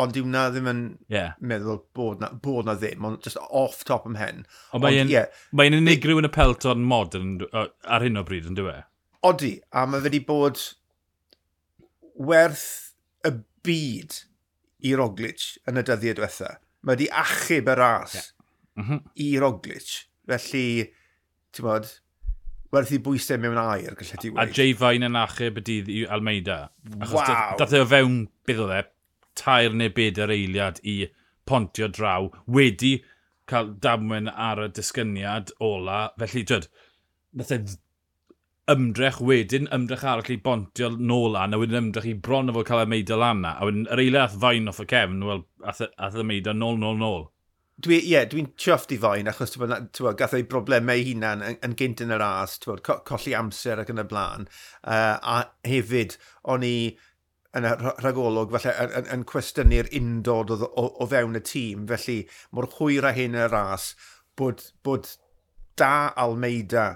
Ond 0.01 0.15
dyw 0.17 0.25
na 0.25 0.47
ddim 0.49 0.69
yn 0.71 0.79
yeah. 1.13 1.35
meddwl 1.45 1.83
bod 1.97 2.23
na, 2.23 2.31
bod 2.33 2.65
na 2.65 2.75
ddim, 2.81 3.05
ond 3.05 3.27
just 3.27 3.37
off 3.51 3.83
top 3.85 4.07
ym 4.09 4.17
hen. 4.17 4.47
Ond 4.73 4.85
mae'n 4.85 5.11
yeah, 5.13 5.29
mae 5.53 5.69
unigryw 5.69 6.23
yn 6.23 6.29
y 6.29 6.33
pelton 6.33 6.87
modern 6.89 7.43
ar 7.53 8.05
hyn 8.05 8.17
o 8.17 8.25
bryd 8.25 8.49
yn 8.49 8.57
dweud? 8.57 8.87
Odi, 9.29 9.53
a 9.71 9.85
mae 9.87 10.01
wedi 10.03 10.23
bod 10.25 10.63
werth 12.17 12.95
y 13.29 13.35
byd 13.67 14.17
i 14.89 14.95
Roglic 14.99 15.45
yn 15.69 15.79
y 15.79 15.85
dyddiau 15.87 16.19
diwetha. 16.19 16.57
Mae 16.83 16.97
wedi 16.97 17.11
achub 17.23 17.69
y 17.69 17.77
ras 17.79 18.17
yeah. 18.17 18.31
mm 18.81 18.89
-hmm. 18.89 19.05
i 19.27 19.29
Roglic. 19.45 19.93
Felly, 20.33 20.67
ti'n 21.53 21.69
bod, 21.69 21.93
werth 22.73 22.93
i 22.97 22.99
bwysau 23.05 23.41
mewn 23.43 23.61
air, 23.61 23.95
gallai 23.99 24.19
ti 24.19 24.33
wedi. 24.33 24.41
A 24.41 24.49
Jay 24.49 24.73
Fain 24.79 25.05
yn 25.07 25.19
achub 25.21 25.61
y 25.61 25.65
dydd 25.69 25.93
i 25.93 26.03
Almeida. 26.17 26.59
Achos 26.99 27.19
wow. 27.21 27.57
dath 27.61 27.77
e 27.77 27.83
o 27.85 27.89
fewn, 27.89 28.23
beth 28.49 28.63
oedd 28.65 28.75
e, 28.79 28.83
tair 29.39 29.75
neu 29.75 29.93
bedair 29.95 30.33
eiliad 30.35 30.81
i 30.83 30.97
pontio 31.49 31.89
draw 31.89 32.31
wedi 32.47 32.97
cael 33.51 33.73
damwen 33.85 34.31
ar 34.31 34.61
y 34.63 34.69
disgyniad 34.77 35.53
ola. 35.61 36.05
Felly, 36.21 36.45
dyd, 36.49 36.69
nath 37.37 37.53
e 37.55 37.61
ymdrech 38.73 39.19
wedyn, 39.27 39.67
ymdrech 39.75 40.05
arall 40.07 40.31
i 40.31 40.39
bontio 40.45 40.93
nôl 40.95 41.37
an, 41.39 41.55
a 41.55 41.61
wedyn 41.61 41.81
ymdrech 41.81 42.09
i 42.13 42.15
bron 42.15 42.53
o 42.53 42.57
fod 42.57 42.69
cael 42.69 42.85
y 42.85 42.89
meidio 42.95 43.19
lana. 43.19 43.57
A 43.59 43.69
wedyn, 43.69 43.89
yr 43.91 44.05
eiliad 44.05 44.39
fain 44.45 44.71
off 44.71 44.81
y 44.83 44.89
cefn, 44.93 45.23
wel, 45.27 45.45
ath 45.67 46.19
y 46.19 46.27
meidio 46.27 46.55
nôl, 46.57 46.79
nôl, 46.81 46.99
nôl. 47.01 47.25
Dwi, 47.83 47.97
ie, 47.99 48.13
yeah, 48.13 48.27
dwi'n 48.29 48.53
tiofft 48.61 48.93
i 48.95 48.99
fain, 49.03 49.27
achos 49.31 49.57
twa, 49.57 50.13
gath 50.15 50.37
ei 50.39 50.45
broblemau 50.47 51.03
hunan 51.03 51.43
yn, 51.43 51.57
yn 51.67 51.75
gynt 51.79 52.03
yn 52.05 52.15
yr 52.15 52.23
as, 52.23 52.59
twa, 52.63 52.77
co 52.85 53.01
colli 53.09 53.35
amser 53.35 53.83
ac 53.83 53.91
yn 53.91 54.03
y 54.05 54.05
blaen. 54.07 54.47
Uh, 54.85 55.17
a 55.19 55.39
hefyd, 55.67 56.15
o'n 56.53 56.67
i 56.69 56.77
yn 57.59 57.69
y 57.69 57.73
rhagolwg 57.77 58.53
falle 58.55 58.73
yn, 58.85 58.95
yn, 59.01 59.09
yn 59.17 59.25
cwestiynu'r 59.29 59.91
undod 59.99 60.55
o, 60.55 60.59
o, 60.67 60.87
o 61.05 61.09
fewn 61.11 61.39
y 61.39 61.43
tîm. 61.47 61.87
Felly, 61.91 62.19
mor 62.57 62.69
hwyr 62.79 63.09
a 63.09 63.13
hyn 63.17 63.37
y 63.39 63.47
ras 63.53 63.93
bod, 64.39 64.65
bod 64.85 65.11
da 65.81 66.13
Almeida 66.21 66.87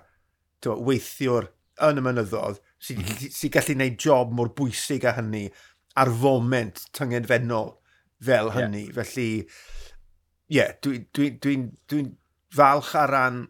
to, 0.64 0.76
weithiwr 0.88 1.50
yn 1.86 2.00
y 2.00 2.04
mynyddodd 2.04 2.60
mhm. 2.60 2.76
sy'n 2.86 3.02
mm 3.02 3.08
-hmm. 3.08 3.32
sy 3.36 3.50
gallu 3.52 3.76
gwneud 3.76 3.98
job 4.00 4.32
mor 4.36 4.52
bwysig 4.56 5.04
a 5.04 5.16
hynny 5.18 5.46
ar 5.96 6.12
foment 6.22 6.86
tyngedfennol 6.96 7.74
fel 8.24 8.52
hynny. 8.56 8.86
Yeah. 8.86 8.96
Felly, 8.96 9.28
ie, 10.48 10.56
yeah, 10.58 10.72
dwi'n 10.80 11.04
dwi, 11.16 11.34
dwi, 11.40 11.58
dwi, 11.58 12.00
dwi 12.04 12.06
falch 12.56 12.94
ar 12.96 13.12
ran 13.12 13.44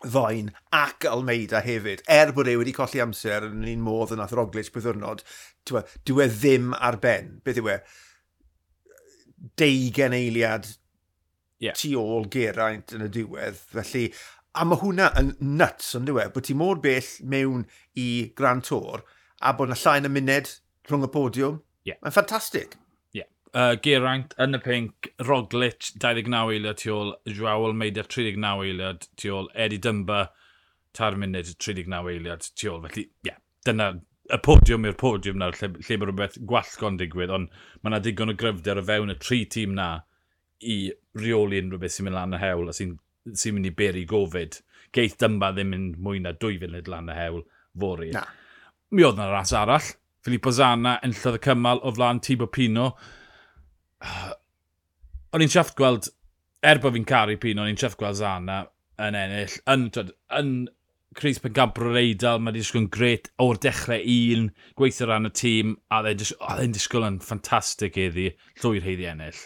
ddoen 0.00 0.48
ac 0.72 1.04
Almeida 1.08 1.60
hefyd, 1.64 2.02
er 2.08 2.32
bod 2.32 2.48
e 2.48 2.56
wedi 2.56 2.72
colli 2.76 3.02
amser 3.04 3.44
yn 3.50 3.66
un 3.68 3.82
modd 3.84 4.14
yn 4.14 4.22
ath 4.24 4.32
bythwrnod, 4.32 5.24
tywa, 5.68 5.84
dyw 6.08 6.22
e 6.24 6.28
ddim 6.32 6.74
ar 6.76 7.00
ben. 7.02 7.38
Beth 7.44 7.60
yw 7.60 7.72
e? 7.74 7.78
Deigen 9.60 10.16
eiliad 10.16 10.68
yeah. 11.60 11.76
tu 11.76 11.94
ôl 12.00 12.28
geraint 12.32 12.94
yn 12.96 13.06
y 13.06 13.10
diwedd. 13.12 13.58
Felly, 13.72 14.08
a 14.56 14.66
mae 14.66 14.80
hwnna 14.80 15.10
yn 15.20 15.34
nuts, 15.40 15.94
ond 15.98 16.08
dyw 16.10 16.20
e, 16.24 16.28
bod 16.34 16.48
ti 16.48 16.56
mor 16.58 16.80
bell 16.82 17.10
mewn 17.22 17.64
i 18.00 18.10
Grand 18.36 18.66
Tour 18.66 19.04
a 19.40 19.54
bod 19.56 19.70
yna 19.70 19.78
llain 19.80 20.08
y 20.08 20.12
muned 20.12 20.54
rhwng 20.88 21.06
y 21.06 21.10
podiwm. 21.14 21.60
Yeah. 21.88 22.00
Mae'n 22.04 22.14
ffantastig. 22.14 22.76
Yeah. 23.16 23.28
Uh, 23.54 23.74
Geraint 23.82 24.34
yn 24.40 24.58
y 24.58 24.60
pink, 24.64 25.10
Roglic 25.26 25.92
29 25.96 26.54
eiliad 26.56 26.80
tu 26.82 26.92
ôl, 26.94 27.14
Joao 27.30 27.70
Almeida 27.70 28.04
39 28.06 28.66
eiliad 28.68 29.08
tu 29.20 29.32
ôl, 29.36 29.48
Eddie 29.54 29.80
Dymba 29.82 30.26
3 30.98 31.20
munud 31.22 31.54
39 31.56 32.12
eiliad 32.14 32.50
tu 32.52 32.72
ôl. 32.72 32.84
Felly, 32.88 33.06
ie, 33.08 33.30
yeah, 33.30 33.40
dyna 33.66 33.92
y 34.30 34.38
podiwm 34.44 34.86
i'r 34.88 34.96
podiwm 35.00 35.38
nawr, 35.40 35.56
lle, 35.58 35.72
lle 35.80 35.98
mae 35.98 36.08
rhywbeth 36.08 36.38
gwallgo'n 36.48 36.98
digwydd, 37.00 37.32
ond 37.34 37.52
mae 37.80 37.90
yna 37.92 38.00
digon 38.04 38.32
o 38.32 38.36
gryfder 38.38 38.80
o 38.80 38.84
fewn 38.86 39.14
y 39.14 39.16
tri 39.20 39.42
tîm 39.50 39.74
na 39.78 39.90
i 40.60 40.76
reoli 41.18 41.60
unrhyw 41.62 41.80
beth 41.82 41.96
sy'n 41.96 42.08
mynd 42.08 42.18
lan 42.18 42.36
y 42.36 42.42
hewl 42.42 42.70
a 42.70 42.74
sy'n 42.76 42.96
sy 43.36 43.52
mynd 43.54 43.70
i 43.70 43.74
beri 43.76 44.04
gofyd. 44.08 44.60
Geith 44.94 45.16
dyma 45.20 45.52
ddim 45.54 45.74
yn 45.76 45.86
mwy 46.02 46.20
na 46.22 46.34
dwy 46.36 46.58
funud 46.60 46.90
lan 46.90 47.10
y 47.12 47.16
hewl 47.16 47.42
fori. 47.78 48.10
Na. 48.14 48.24
Mi 48.90 49.06
oedd 49.06 49.18
yna 49.18 49.30
ras 49.30 49.54
arall. 49.56 49.94
Filippo 50.24 50.52
Zana 50.52 50.98
enllodd 51.06 51.38
y 51.38 51.42
cymal 51.46 51.80
o 51.86 51.92
flaen 51.96 52.20
Tibo 52.24 52.50
Pino. 52.52 52.90
O'n 55.32 55.44
i'n 55.44 55.52
siafft 55.52 55.76
gweld, 55.78 56.10
er 56.66 56.80
bod 56.82 56.96
fi'n 56.96 57.06
caru 57.08 57.38
Pino, 57.40 57.62
o'n 57.62 57.70
i'n 57.70 57.78
siafft 57.80 58.00
gweld 58.00 58.18
Zana 58.18 58.64
yn 59.00 59.16
ennill, 59.16 59.54
yn, 59.70 59.86
twyd, 59.94 60.10
yn 60.36 60.50
Chris 61.14 61.40
Pengabro 61.42 61.90
Reidal, 61.90 62.38
mae 62.38 62.52
wedi 62.52 62.62
disgwyl 62.62 62.84
yn 62.84 62.90
gret 62.94 63.30
o'r 63.42 63.58
dechrau 63.58 64.04
un, 64.14 64.44
gweithio 64.78 65.08
ran 65.10 65.26
y 65.26 65.32
tîm, 65.34 65.72
a 65.90 66.02
dde'n 66.06 66.22
e 66.22 66.36
oh, 66.38 66.60
disgwyl 66.76 67.06
yn 67.08 67.18
ffantastig 67.24 67.98
iddi, 67.98 68.28
llwy'r 68.62 68.86
heiddi 68.86 69.08
ennill. 69.10 69.40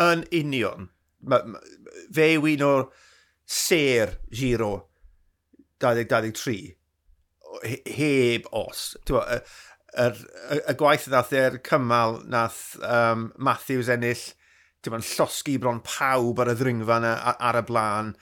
Yn 0.00 0.24
union. 0.32 0.88
Ma, 1.28 1.42
ma, 1.44 1.60
fe 2.12 2.30
yw 2.38 2.48
un 2.54 2.64
o'r 2.64 2.86
ser 3.44 4.16
giro 4.32 4.72
2023 5.84 6.72
heb 7.98 8.48
os. 8.56 8.86
Y, 9.04 9.40
y, 10.00 10.08
y 10.58 10.76
gwaith 10.80 11.10
nath 11.12 11.34
e'r 11.36 11.60
cymal 11.68 12.22
nath 12.32 12.78
um, 12.80 13.28
Matthews 13.36 13.92
ennill, 13.92 14.24
ti'n 14.84 15.04
llosgi 15.04 15.58
bron 15.60 15.84
pawb 15.84 16.40
ar 16.40 16.52
y 16.52 16.56
ddringfa 16.58 16.98
ar, 17.12 17.36
ar 17.38 17.60
y 17.60 17.64
blaen 17.68 18.14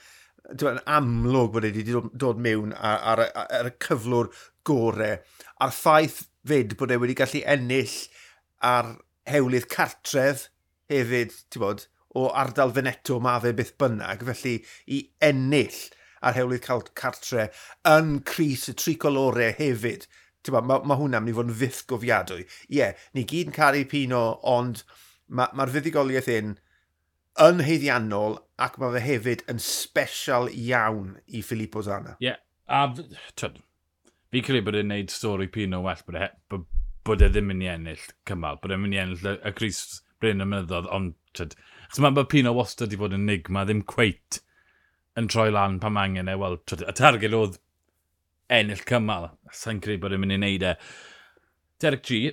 yn 0.51 0.81
amlwg 0.97 1.53
bod 1.53 1.67
wedi 1.67 1.85
dod, 1.87 2.39
mewn 2.41 2.73
ar, 2.75 2.99
ar, 3.13 3.23
ar, 3.29 3.49
ar, 3.59 3.69
y 3.71 3.75
cyflwr 3.83 4.29
gorau. 4.67 5.21
A'r 5.63 5.75
ffaith 5.75 6.23
fyd 6.47 6.75
bod 6.79 6.91
e 6.91 6.99
wedi 6.99 7.15
gallu 7.17 7.43
ennill 7.55 7.95
ar 8.63 8.95
hewlydd 9.29 9.69
cartref 9.71 10.49
hefyd, 10.91 11.35
ti'n 11.49 11.63
bod, 11.63 11.85
o 12.13 12.27
ardal 12.37 12.73
Veneto 12.75 13.19
ma 13.23 13.37
fe 13.41 13.53
byth 13.55 13.73
bynnag, 13.81 14.25
felly 14.27 14.57
i 14.91 14.99
ennill 15.23 15.79
ar 16.23 16.35
hewlydd 16.37 16.67
cartre 16.95 17.49
yn 17.89 18.19
Cris 18.27 18.67
y 18.71 18.75
Tricolore 18.79 19.53
hefyd. 19.57 20.05
Ti'n 20.43 20.57
bod, 20.57 20.67
mae 20.67 20.83
ma 20.87 20.99
hwnna'n 20.99 21.23
mynd 21.23 21.33
i 21.33 21.37
fod 21.37 21.49
yn 21.51 21.59
fydd 21.63 21.81
gofiadwy. 21.89 22.43
Ie, 22.43 22.77
yeah, 22.81 23.07
ni 23.15 23.23
gyd 23.27 23.51
yn 23.51 23.55
caru 23.55 23.83
Pino, 23.89 24.25
ond 24.43 24.83
mae'r 25.31 25.55
ma, 25.55 25.63
ma 25.63 25.71
fuddigoliaeth 25.71 26.31
un 26.35 26.55
yn 27.41 27.63
heiddiannol 27.65 28.37
ac 28.61 28.77
mae 28.81 28.93
fe 28.95 29.01
hefyd 29.07 29.43
yn 29.49 29.61
special 29.63 30.49
iawn 30.51 31.15
i 31.27 31.41
Filippo 31.45 31.81
Zana. 31.85 32.15
Ie, 32.19 32.33
yeah. 32.33 32.39
a 32.67 32.93
tyd, 33.39 33.59
fi 34.33 34.43
credu 34.45 34.65
bod 34.67 34.77
e'n 34.77 34.91
neud 34.93 35.13
stori 35.13 35.49
Pino 35.51 35.81
well 35.85 36.05
bod 36.05 36.19
e, 36.19 36.29
bod, 36.51 36.67
bod 37.07 37.25
e 37.25 37.29
ddim 37.31 37.51
yn 37.55 37.65
i 37.65 37.71
ennill 37.73 38.07
cymal, 38.29 38.61
bod 38.61 38.75
e'n 38.75 38.83
mynd 38.83 38.97
i 38.97 39.01
ennill 39.01 39.27
y, 39.33 39.35
y 39.49 39.53
Cris 39.57 39.83
Bryn 40.21 40.45
y 40.45 40.47
mynyddodd, 40.47 40.89
ond 40.93 41.17
tyd, 41.37 41.57
achos 41.87 42.03
mae 42.05 42.29
Pino 42.29 42.53
wastad 42.57 42.93
i 42.93 43.01
fod 43.01 43.17
yn 43.17 43.27
nig, 43.29 43.49
mae 43.49 43.67
ddim 43.69 43.83
cweit 43.89 44.43
yn 45.19 45.29
troi 45.29 45.49
lan 45.53 45.81
pam 45.81 45.97
angen 46.01 46.29
e, 46.29 46.37
wel, 46.39 46.59
twyd, 46.69 46.85
y 46.85 46.97
targed 46.97 47.37
oedd 47.37 47.59
ennill 48.53 48.85
cymal, 48.87 49.31
sa'n 49.51 49.81
credu 49.81 50.05
bod 50.05 50.15
e'n 50.15 50.21
mynd 50.21 50.37
i 50.37 50.41
wneud 50.41 50.69
e. 50.69 50.73
Derek 51.81 52.05
G, 52.07 52.23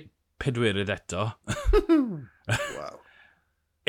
pedwyrydd 0.41 0.93
eto. 0.93 1.31
wow 2.77 3.00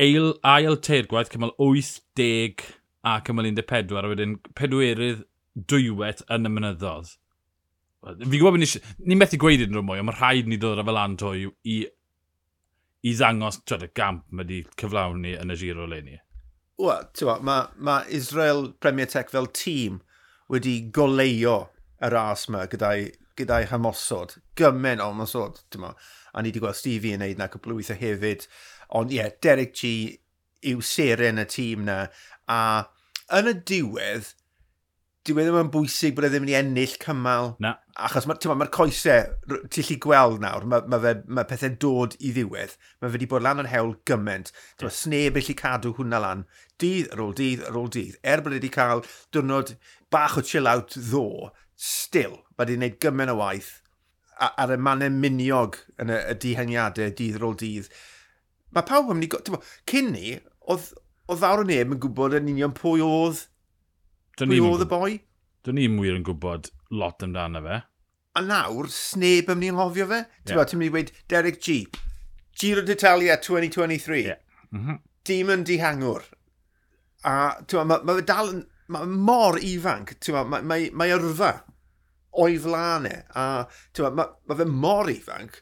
ail, 0.01 0.35
ail 0.45 0.79
teir 0.81 1.09
gwaith 1.11 1.33
cymal 1.33 1.55
80 1.59 2.65
a 3.03 3.19
cymal 3.27 3.49
14 3.51 3.99
a 3.99 4.13
wedyn 4.13 4.37
pedwerydd 4.59 5.25
dwywet 5.69 6.23
yn 6.33 6.49
y 6.49 6.53
mynyddodd. 6.53 7.17
Fi 8.03 8.39
gwybod 8.39 8.57
bod 8.57 8.63
ni'n 8.63 9.19
methu 9.19 9.39
gweud 9.39 9.63
yn 9.63 9.75
rhywun 9.75 9.89
mwy, 9.89 10.03
ond 10.03 10.09
mae 10.11 10.19
rhaid 10.19 10.49
ni 10.51 10.59
ddod 10.59 10.81
ar 10.83 10.89
fel 10.89 10.99
anto 10.99 11.33
i, 11.39 11.45
i, 11.71 11.77
i 13.07 13.15
ddangos 13.15 13.61
twyd, 13.63 13.87
y 13.87 13.93
gamp 13.99 14.25
mae 14.31 14.43
wedi 14.43 14.63
cyflawn 14.81 15.23
ni 15.23 15.37
yn 15.39 15.55
y 15.55 15.59
giro 15.61 15.87
le 15.91 16.01
ni. 16.07 16.19
Wel, 16.83 17.05
mae 17.47 17.69
ma 17.79 18.01
Israel 18.11 18.73
Premier 18.83 19.11
Tech 19.11 19.31
fel 19.31 19.47
tîm 19.55 20.01
wedi 20.51 20.81
goleio 20.95 21.59
y 22.03 22.11
ras 22.11 22.49
yma 22.49 22.65
gyda'i 22.71 23.11
gyda 23.39 23.63
hymosod. 23.71 24.37
Gymen 24.59 25.03
o 25.03 25.13
hymosod, 25.13 25.63
ti'n 25.71 25.87
A 26.33 26.41
ni 26.41 26.49
wedi 26.51 26.63
gweld 26.63 26.79
Stevie 26.79 27.15
yn 27.17 27.23
neud 27.23 27.39
na 27.39 27.49
cwbl 27.53 27.75
o 27.75 27.79
weithiau 27.79 28.01
hefyd. 28.01 28.47
Ond 28.99 29.13
ie, 29.13 29.21
yeah, 29.21 29.33
Derek 29.43 29.75
G 29.79 29.93
yw 30.73 30.83
seren 30.85 31.41
y 31.43 31.49
tîm 31.49 31.87
na. 31.89 32.05
A 32.51 32.59
yn 33.39 33.49
y 33.51 33.55
diwedd, 33.69 34.33
dyw 35.27 35.39
e 35.39 35.45
ddim 35.47 35.59
yn 35.61 35.71
bwysig 35.73 36.17
bod 36.17 36.27
e 36.27 36.31
ddim 36.33 36.47
yn 36.47 36.53
ei 36.53 36.59
ennill 36.59 36.97
cymal. 37.03 37.53
Na. 37.63 37.77
Achos 38.07 38.27
mae'r 38.27 38.51
ma, 38.51 38.59
ma 38.63 38.69
coesau, 38.75 39.33
ti'n 39.73 39.87
lli 39.89 39.99
gweld 40.03 40.43
nawr, 40.43 40.67
mae 40.69 40.87
ma 40.91 41.15
ma 41.39 41.47
pethau'n 41.49 41.79
dod 41.83 42.17
i 42.21 42.33
ddiwedd. 42.35 42.77
Mae 43.01 43.09
fe 43.11 43.17
wedi 43.17 43.31
bod 43.31 43.47
lan 43.47 43.63
yn 43.63 43.71
hewl 43.71 43.95
gymaint. 44.09 44.53
Yeah. 44.53 44.89
Mae 44.89 44.99
sneb 44.99 45.39
eich 45.41 45.53
cadw 45.59 45.95
hwnna 45.99 46.23
lan. 46.23 46.47
Dydd 46.83 47.13
ar 47.15 47.23
ôl 47.25 47.37
dydd 47.39 47.63
ar 47.69 47.79
ôl 47.79 47.93
dydd. 47.95 48.19
Er 48.27 48.43
bod 48.43 48.57
wedi 48.59 48.73
cael 48.75 49.05
diwrnod 49.35 49.77
bach 50.13 50.39
o 50.41 50.45
chill 50.47 50.71
out 50.71 50.99
ddo, 50.99 51.53
still, 51.79 52.43
mae 52.57 52.67
wedi 52.67 52.79
gwneud 52.81 53.01
gymaint 53.07 53.35
o 53.35 53.39
waith 53.41 53.79
ar 54.43 54.73
y 54.75 54.79
mannau 54.81 55.13
miniog 55.13 55.77
yn 56.03 56.11
y, 56.11 56.19
y 56.33 56.35
dihengiadau 56.43 57.13
dydd 57.19 57.39
ar 57.39 57.47
ôl 57.47 57.57
dydd 57.61 57.89
mae 58.77 58.89
pawb 58.89 59.13
yn 59.13 59.21
mynd 59.21 59.29
i... 59.29 59.53
Bo, 59.53 59.61
cyn 59.91 60.13
ni, 60.15 60.35
oedd, 60.73 60.91
oedd 61.31 61.47
awr 61.49 61.65
o 61.65 61.69
neb 61.69 61.95
yn 61.95 62.03
gwybod 62.03 62.37
yn 62.39 62.51
union 62.53 62.75
pwy 62.77 63.03
oedd, 63.05 63.47
pwy 64.41 64.61
oedd 64.61 64.87
y 64.87 64.91
boi. 64.91 65.17
Do'n 65.63 65.79
ni'n 65.79 65.99
wir 66.03 66.19
yn 66.19 66.27
gwybod 66.27 66.73
lot 66.99 67.23
amdano 67.25 67.63
fe. 67.65 67.83
A 68.39 68.43
nawr, 68.45 68.89
sneb 68.93 69.51
yn 69.53 69.61
mynd 69.61 69.73
i'n 69.73 69.81
hofio 69.81 70.09
fe. 70.11 70.23
Ti'n 70.49 70.57
yeah. 70.57 70.77
mynd 70.81 70.89
i 70.89 70.93
weid, 70.95 71.13
Derek 71.29 71.61
G. 71.63 71.83
Giro 72.59 72.85
d'Italia 72.85 73.37
2023. 73.37 74.23
Yeah. 74.25 74.41
Mm 74.73 74.87
-hmm. 74.87 75.03
Dim 75.25 75.51
yn 75.53 75.65
dihangwr. 75.69 76.25
A 77.25 77.35
mae 77.61 77.85
ma, 77.85 78.01
ma 78.03 78.21
dal 78.21 78.55
yn... 78.55 78.63
Mae 78.93 79.07
mor 79.07 79.57
ifanc. 79.63 80.17
Mae 80.35 80.65
mae, 80.69 80.89
mae 80.93 81.13
yrfa 81.15 81.53
o'i 82.43 82.59
flanau. 82.61 83.23
A 83.37 83.45
mae 83.99 84.11
ma, 84.17 84.27
ma 84.49 84.57
fe 84.59 84.67
mor 84.69 85.11
ifanc 85.13 85.61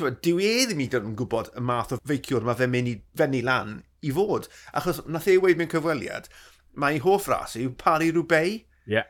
dyw 0.00 0.40
e 0.42 0.52
ddim 0.66 0.82
i 0.84 0.88
ddim 0.90 1.10
yn 1.10 1.18
gwybod 1.18 1.52
y 1.56 1.62
math 1.64 1.94
o 1.96 2.00
feiciwr 2.08 2.46
mae 2.46 2.58
fe'n 2.58 2.72
mynd 2.72 2.90
i 2.92 2.96
fenni 3.18 3.42
lan 3.46 3.78
i 4.04 4.12
fod. 4.16 4.48
Achos 4.76 5.02
nath 5.06 5.28
ei 5.30 5.40
weid 5.42 5.60
mewn 5.60 5.70
cyfweliad, 5.72 6.28
mae 6.76 7.00
hoff 7.04 7.28
ras 7.32 7.56
yw 7.60 7.72
pari 7.80 8.12
rhywbeth. 8.12 8.58
Ie. 8.86 8.98
Yeah. 8.98 9.08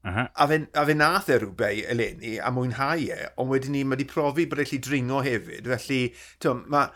Uh 0.00 0.16
-huh. 0.16 0.26
A 0.34 0.46
fe, 0.48 0.66
a 0.72 0.84
fe 0.86 0.94
nath 0.94 1.28
e 1.28 1.38
rhywbeth 1.38 1.90
eleni 1.92 2.38
a 2.40 2.50
mwynhau 2.50 3.06
e, 3.12 3.28
ond 3.36 3.50
wedyn 3.52 3.72
ni 3.76 3.84
mae 3.84 3.98
wedi 3.98 4.08
profi 4.08 4.46
bod 4.48 4.62
eich 4.64 4.78
dringo 4.80 5.20
hefyd. 5.22 5.68
Felly, 5.68 6.02
ti'n 6.40 6.64
mae 6.72 6.88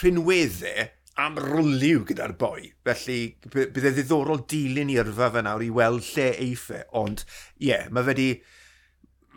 rhinweddau 0.00 0.76
e 0.84 0.90
am 1.20 1.36
rwliw 1.36 2.04
gyda'r 2.08 2.36
boi. 2.38 2.70
Felly, 2.86 3.20
bydd 3.52 3.84
e 3.84 3.92
ddiddorol 3.92 4.44
dilyn 4.48 4.92
i 4.92 4.98
yrfa 5.02 5.30
fe 5.34 5.42
nawr 5.44 5.64
i 5.66 5.70
weld 5.74 6.06
lle 6.14 6.28
eiffau. 6.46 6.80
E. 6.80 6.88
Ond, 7.02 7.24
ie, 7.58 7.72
yeah, 7.72 7.88
mae 7.90 8.06
fe 8.06 8.14
wedi... 8.14 8.28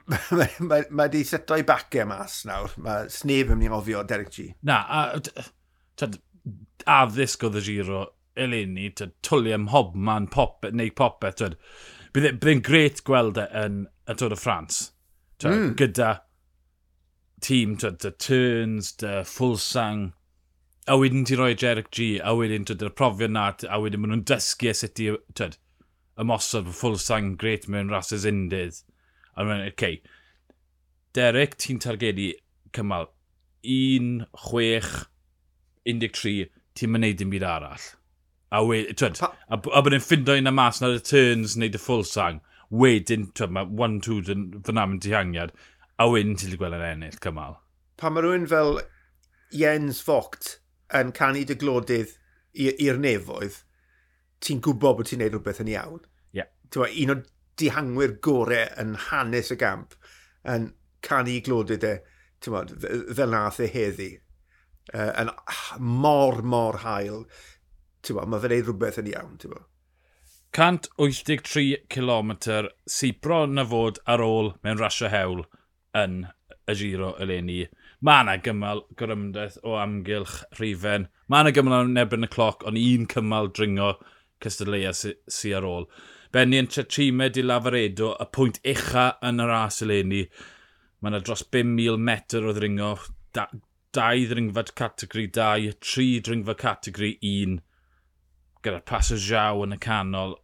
mae 0.38 0.50
ma, 0.60 0.82
ma 0.94 1.08
di 1.10 1.24
setio'i 1.26 1.66
bacau 1.66 2.06
mas 2.10 2.44
nawr. 2.46 2.76
Mae 2.82 3.10
sneb 3.12 3.54
yn 3.54 3.62
mynd 3.62 3.72
i 3.72 3.76
ofio 3.78 4.04
Derek 4.08 4.32
G. 4.34 4.52
Na, 4.68 4.84
a 4.86 5.22
tad, 6.00 6.20
addysg 6.86 7.46
oedd 7.48 7.60
y 7.62 7.66
giro 7.66 8.04
eleni, 8.36 8.92
tad, 8.96 9.16
twli 9.26 9.54
am 9.56 9.70
hobman, 9.74 10.30
popet, 10.32 10.76
neu 10.76 10.92
popet, 10.96 11.40
Tad, 11.42 11.56
e, 11.56 12.12
bydd 12.16 12.52
e'n 12.52 12.62
gret 12.64 13.02
gweld 13.08 13.40
e 13.42 13.48
yn 13.64 13.86
y 14.08 14.16
Tôr 14.20 14.36
y 14.36 14.40
Ffrans. 14.40 14.84
Mm. 15.44 15.74
Gyda 15.80 16.12
tîm, 17.44 17.76
tad, 17.82 18.00
dy 18.04 18.12
Turns, 18.22 18.94
dy 19.02 19.18
Fulsang, 19.28 20.12
a 20.88 20.98
wedyn 21.00 21.26
ti 21.28 21.38
roi 21.40 21.54
Derek 21.58 21.92
G, 21.96 22.16
a 22.20 22.36
wedyn 22.38 22.68
tad, 22.68 22.84
y 22.86 22.92
profiad 22.94 23.34
na, 23.36 23.50
a 23.68 23.80
wedyn 23.82 24.04
maen 24.04 24.16
nhw'n 24.16 24.28
dysgu 24.30 24.70
e 24.72 24.76
sut 24.78 25.02
i, 25.04 25.10
tad, 25.38 25.58
ymosod 26.22 26.70
fy 26.70 26.78
Fulsang 26.80 27.34
gret 27.42 27.68
mewn 27.72 27.92
rhasys 27.92 28.28
undydd. 28.30 28.84
A 29.36 29.46
mae'n, 29.48 29.68
okay. 29.72 30.00
Derek, 31.16 31.58
ti'n 31.62 31.80
targedu 31.84 32.32
cymal 32.76 33.10
1, 33.66 34.26
6, 34.48 35.06
13, 35.86 36.50
ti'n 36.76 36.92
mynd 36.92 37.08
neud 37.08 37.22
dim 37.22 37.32
byd 37.32 37.46
arall. 37.48 37.92
A, 38.56 38.64
we, 38.64 38.84
twed, 38.94 39.20
a, 39.24 39.32
a, 39.52 39.60
a 39.60 39.84
bod 39.84 39.96
e'n 39.96 40.04
ffindo 40.04 40.36
un 40.38 40.52
mas 40.56 40.82
na'r 40.84 41.02
turns 41.04 41.58
neu 41.60 41.72
dy 41.72 41.82
full 41.82 42.06
sang. 42.08 42.42
Wedyn, 42.72 43.30
twed, 43.38 43.54
mae 43.56 43.68
1-2 43.68 44.34
yn 44.34 44.46
fyna 44.66 44.86
mynd 44.90 45.08
i 45.08 45.16
hangiad, 45.16 45.54
A 45.96 46.10
wedyn 46.12 46.36
ti'n 46.36 46.58
gweld 46.60 46.76
yn 46.76 46.84
ennill 46.84 47.20
cymal. 47.24 47.56
Pa 47.96 48.10
mae 48.12 48.24
rhywun 48.26 48.50
fel 48.52 48.82
Jens 49.56 50.02
Vogt 50.04 50.58
yn 51.00 51.14
canu 51.16 51.46
dy 51.48 51.56
glodydd 51.62 52.18
i'r 52.66 53.00
nefoedd, 53.00 53.62
ti'n 54.44 54.60
gwybod 54.66 55.00
bod 55.00 55.08
ti'n 55.08 55.24
neud 55.24 55.38
rhywbeth 55.38 55.62
yn 55.64 55.72
iawn. 55.72 56.02
Yeah. 56.36 56.52
Tewa, 56.72 56.90
un 56.92 57.14
o 57.14 57.18
dihangwyr 57.60 58.18
gorau 58.26 58.68
yn 58.82 58.96
hanes 59.10 59.52
y 59.54 59.60
gamp 59.60 59.96
yn 60.56 60.72
canu 61.06 61.38
glodau 61.46 61.80
de, 61.82 61.96
ti'n 62.42 62.56
modd, 62.56 62.74
fel 63.18 63.32
nath 63.34 63.62
e 63.64 63.70
heddi. 63.72 64.12
Uh, 64.94 65.12
yn 65.24 65.32
mor, 65.82 66.42
mor 66.46 66.82
hael. 66.84 67.24
Ti'n 68.06 68.20
modd, 68.20 68.30
mae 68.32 68.44
fe'n 68.44 68.56
neud 68.56 68.70
rhywbeth 68.70 69.02
yn 69.02 69.14
iawn, 69.14 69.40
ti'n 69.42 69.56
183 70.56 71.82
km 71.92 72.32
sipro 72.88 73.42
na 73.52 73.66
fod 73.68 73.98
ar 74.08 74.22
ôl 74.24 74.54
mewn 74.64 74.80
rasio 74.80 75.10
hewl 75.12 75.42
yn 76.00 76.22
y 76.72 76.76
giro 76.80 77.10
eleni. 77.20 77.66
Mae 78.06 78.24
yna 78.24 78.38
gymal 78.46 78.86
gorymdaeth 79.00 79.58
o 79.68 79.76
amgylch 79.82 80.38
rhifen. 80.60 81.10
Mae 81.28 81.44
yna 81.44 81.54
gymal 81.58 81.90
yn 81.90 82.00
ebyn 82.00 82.28
y 82.28 82.30
cloc, 82.32 82.64
ond 82.68 82.80
un 82.80 83.08
cymal 83.12 83.52
dringo 83.52 83.96
cystadleuau 84.44 84.96
sy, 84.96 85.16
sy 85.32 85.52
ar 85.58 85.68
ôl. 85.68 85.90
Benny 86.36 86.58
yn 86.60 86.68
Chachime 86.68 87.30
di 87.32 87.40
Lafaredo, 87.46 88.10
y 88.20 88.26
pwynt 88.36 88.58
ucha 88.68 89.06
yn 89.24 89.40
yr 89.40 89.54
as 89.56 89.78
eleni. 89.86 90.26
Mae 91.00 91.14
yna 91.14 91.22
dros 91.24 91.46
5,000 91.48 92.02
metr 92.10 92.44
o 92.44 92.52
ddringo, 92.52 92.90
da, 93.38 93.46
dau 93.96 94.26
ddringfad 94.28 94.74
categori 94.76 95.30
2, 95.38 95.70
tri 95.80 96.08
dringfad 96.20 96.60
categori 96.60 97.14
1, 97.30 97.56
gyda 98.68 98.84
Passagiaw 98.92 99.64
yn 99.64 99.78
y 99.78 99.80
canol. 99.88 100.36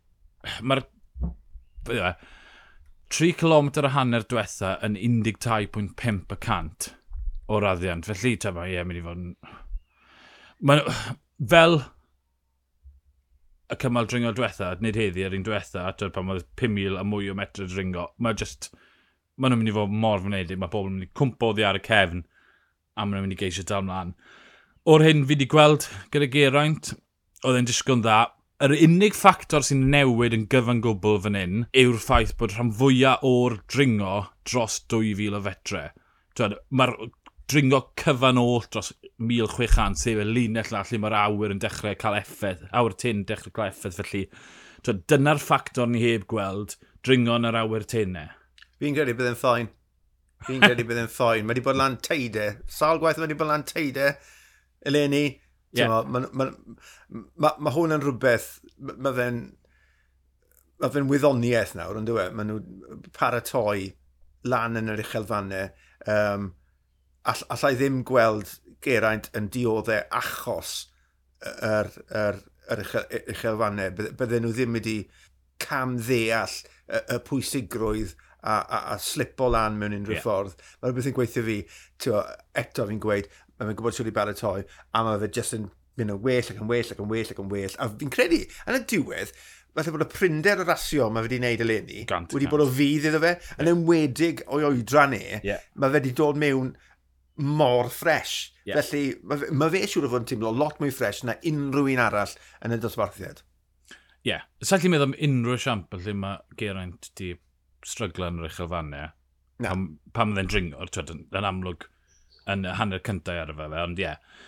Mae'r... 0.63 0.87
3 3.11 3.35
km 3.35 3.73
a 3.83 3.91
hanner 3.91 4.23
diwetha 4.23 4.77
yn 4.87 4.95
12.5% 4.95 6.91
o 7.51 7.59
raddiant. 7.59 8.07
Felly, 8.07 8.37
ta 8.39 8.55
ma, 8.55 8.63
ie, 8.63 8.79
mynd 8.87 9.01
i 9.01 9.03
fod 9.09 9.25
yn... 9.25 9.33
Ma, 10.63 10.79
fel 11.51 11.81
y 13.71 13.77
cymal 13.79 14.07
dringo 14.11 14.33
diwetha, 14.35 14.73
nid 14.83 14.97
heddi 14.99 15.23
ar 15.25 15.35
un 15.37 15.45
diwetha, 15.47 15.85
atod 15.87 16.11
pan 16.15 16.27
mae 16.27 16.41
5,000 16.59 16.99
a 16.99 17.05
mwy 17.07 17.31
o 17.31 17.35
metr 17.37 17.69
dringo, 17.71 18.09
mae 18.19 18.35
just, 18.37 18.69
mae 19.37 19.51
nhw'n 19.51 19.61
mynd 19.61 19.71
i 19.71 19.75
fod 19.77 19.95
mor 20.03 20.19
fynedig, 20.23 20.59
mae 20.59 20.71
pobl 20.73 20.89
yn 20.89 20.97
mynd 20.97 21.07
i 21.07 21.13
cwmpo 21.17 21.53
oddi 21.53 21.65
ar 21.67 21.79
y 21.79 21.83
cefn, 21.85 22.25
a 22.97 23.05
maen 23.05 23.15
nhw'n 23.15 23.27
mynd 23.29 23.37
i 23.37 23.39
geisio 23.39 23.65
dal 23.67 23.85
mlaen. 23.87 24.13
O'r 24.91 25.05
hyn 25.05 25.23
fi 25.23 25.35
wedi 25.35 25.47
gweld 25.49 25.87
gyda 26.13 26.27
Geraint, 26.33 26.91
oedd 27.45 27.61
e'n 27.61 27.69
disgwyl 27.69 28.03
dda, 28.03 28.19
yr 28.61 28.75
unig 28.85 29.15
ffactor 29.17 29.63
sy'n 29.65 29.87
newid 29.93 30.35
yn 30.37 30.45
gyfan 30.51 30.83
gwbl 30.85 31.17
fan 31.23 31.37
hyn 31.39 31.63
yw'r 31.81 32.01
ffaith 32.03 32.35
bod 32.37 32.53
rhan 32.53 32.75
fwyaf 32.77 33.23
o'r 33.25 33.55
dringo 33.71 34.17
dros 34.45 34.75
2,000 34.91 35.37
o 35.39 35.41
fetre. 35.47 35.85
Mae'r 36.69 36.93
dringo 37.49 37.81
cyfan 37.99 38.39
o 38.41 38.45
dros 38.71 38.91
1600, 39.17 39.97
sef 39.99 40.21
y 40.21 40.25
linell 40.27 40.71
na 40.73 40.83
lle 40.87 41.01
mae'r 41.01 41.17
awyr 41.21 41.55
yn 41.55 41.61
dechrau 41.61 41.97
cael 41.99 42.19
effaith, 42.19 42.65
awyr 42.75 42.97
tyn 42.97 43.21
yn 43.21 43.27
dechrau 43.29 43.55
cael 43.55 43.71
effaith, 43.71 43.99
felly 44.01 44.25
dyna'r 45.11 45.41
ffactor 45.41 45.89
ni 45.89 46.01
heb 46.03 46.25
gweld, 46.31 46.77
dringo 47.05 47.37
yn 47.37 47.49
yr 47.49 47.59
awyr 47.61 47.85
tynau. 47.89 48.31
E. 48.31 48.65
Fi'n 48.81 48.97
credu 48.97 49.15
bydd 49.17 49.31
yn 49.33 49.37
ffain. 49.37 49.71
Fi'n 50.47 50.61
credu 50.63 50.85
bydd 50.89 51.03
yn 51.03 51.11
ffain. 51.11 51.45
Mae 51.45 51.53
wedi 51.53 51.65
bod 51.65 51.77
lan 51.77 51.99
teide. 52.01 52.47
Sal 52.71 53.01
gwaith 53.01 53.19
mae 53.21 53.27
wedi 53.27 53.37
bod 53.37 53.51
lan 53.51 53.65
teide, 53.69 54.15
Eleni, 54.89 55.25
yeah. 55.77 55.91
mae 56.09 56.25
ma, 56.25 56.29
ma, 56.33 56.47
ma, 57.37 57.51
ma 57.61 57.73
hwn 57.75 57.93
yn 57.97 58.05
rhywbeth, 58.05 58.47
mae 58.91 59.13
fe'n 59.17 59.43
ma 60.81 60.89
fe'n 60.89 61.09
wyddoniaeth 61.09 61.75
nawr, 61.77 61.99
ond 61.99 62.09
dwi 62.09 62.23
e? 62.23 62.31
mae 62.33 62.47
nhw 62.47 62.57
paratoi 63.13 63.91
lan 64.49 64.79
yn 64.79 64.89
yr 64.89 65.03
uchelfannau. 65.03 65.69
Um, 66.09 66.49
all, 67.29 67.43
allai 67.55 67.73
ddim 67.77 68.01
gweld 68.07 68.55
Geraint 68.81 69.29
yn 69.37 69.49
dioddau 69.53 70.01
achos 70.17 70.73
yr, 71.41 71.91
yr, 72.17 72.39
yr 72.73 72.83
uchelfannau. 73.33 73.93
Bydden 74.17 74.45
nhw 74.45 74.53
ddim 74.55 74.77
wedi 74.77 74.97
cam 75.61 75.97
ddeall 76.01 76.55
y, 76.89 77.01
y 77.01 77.19
pwysigrwydd 77.27 78.15
a, 78.41 78.57
a, 78.57 78.79
a 78.95 78.97
slipo 79.01 79.51
lan 79.53 79.77
mewn 79.77 79.95
unrhyw 79.99 80.17
yeah. 80.17 80.25
ffordd. 80.25 80.57
Mae 80.81 80.89
rhywbeth 80.89 81.11
yn 81.11 81.17
gweithio 81.17 81.45
fi, 81.45 81.59
tiwa, 82.01 82.25
eto 82.57 82.87
fi'n 82.89 83.01
gweud, 83.03 83.29
mae 83.53 83.69
fe'n 83.69 83.77
gwybod 83.77 83.97
siwr 83.97 84.09
i 84.09 84.17
baratoi, 84.17 84.59
a 84.65 85.05
mae 85.05 85.21
fe 85.21 85.31
jyst 85.37 85.57
yn 85.59 85.69
mynd 85.99 86.15
yn 86.15 86.21
well 86.25 86.53
ac 86.53 86.61
yn 86.61 86.69
well 86.71 86.93
ac 86.93 87.01
yn 87.03 87.11
well 87.11 87.33
ac 87.33 87.41
yn 87.43 87.51
well. 87.53 87.75
A 87.77 87.89
fi'n 88.01 88.13
credu, 88.13 88.43
yn 88.65 88.79
y 88.79 88.83
diwedd, 88.89 89.33
falle 89.77 89.93
bod 89.95 90.03
y 90.03 90.09
prinder 90.11 90.61
o 90.63 90.67
rasio 90.67 91.07
mae 91.07 91.23
fe 91.23 91.29
wedi 91.29 91.41
wneud 91.41 91.65
eleni, 91.67 92.05
wedi 92.33 92.49
bod 92.51 92.65
o 92.65 92.69
fydd 92.71 93.11
iddo 93.11 93.21
fe, 93.23 93.35
yn 93.61 93.69
enwedig 93.71 94.41
o'i 94.51 94.65
oedran 94.67 95.15
e, 95.15 95.25
yeah. 95.45 95.61
mae 95.77 95.93
fe 95.93 96.01
wedi 96.01 96.15
dod 96.17 96.41
mewn 96.41 96.73
mor 97.41 97.89
ffres. 97.91 98.51
Yeah. 98.65 98.81
Felly, 98.81 99.15
mae 99.27 99.53
ma 99.57 99.69
fe 99.73 99.83
siŵr 99.89 100.07
o 100.07 100.11
fod 100.11 100.25
yn 100.25 100.29
teimlo 100.31 100.51
lot 100.55 100.81
mwy 100.81 100.91
ffres 100.93 101.23
na 101.27 101.37
unrhyw 101.47 101.89
un 101.95 102.03
arall 102.03 102.35
yn 102.65 102.75
y 102.75 102.79
dosbarthiad. 102.81 103.41
Ie. 104.21 104.33
Yeah. 104.33 104.45
Sa'n 104.61 104.83
ti'n 104.83 104.93
meddwl 104.93 105.09
am 105.09 105.17
unrhyw 105.29 105.57
esiampl 105.57 106.03
lle 106.05 106.15
mae 106.17 106.59
Geraint 106.59 107.09
di 107.19 107.33
stryglo 107.87 108.29
yn 108.29 108.41
yr 108.41 108.51
uchelfannau? 108.51 109.15
Na. 109.61 109.73
Pam, 109.73 109.87
pam 110.13 110.35
dde'n 110.35 110.49
dringor, 110.49 110.89
twyd, 110.93 111.11
yn, 111.13 111.25
yn 111.37 111.47
amlwg 111.47 111.85
yn 112.49 112.65
y 112.65 112.77
hanner 112.77 113.01
cyntaf 113.05 113.43
ar 113.43 113.53
y 113.53 113.57
fe, 113.57 113.69
ond 113.81 114.01
ie. 114.01 114.07
Yeah. 114.07 114.47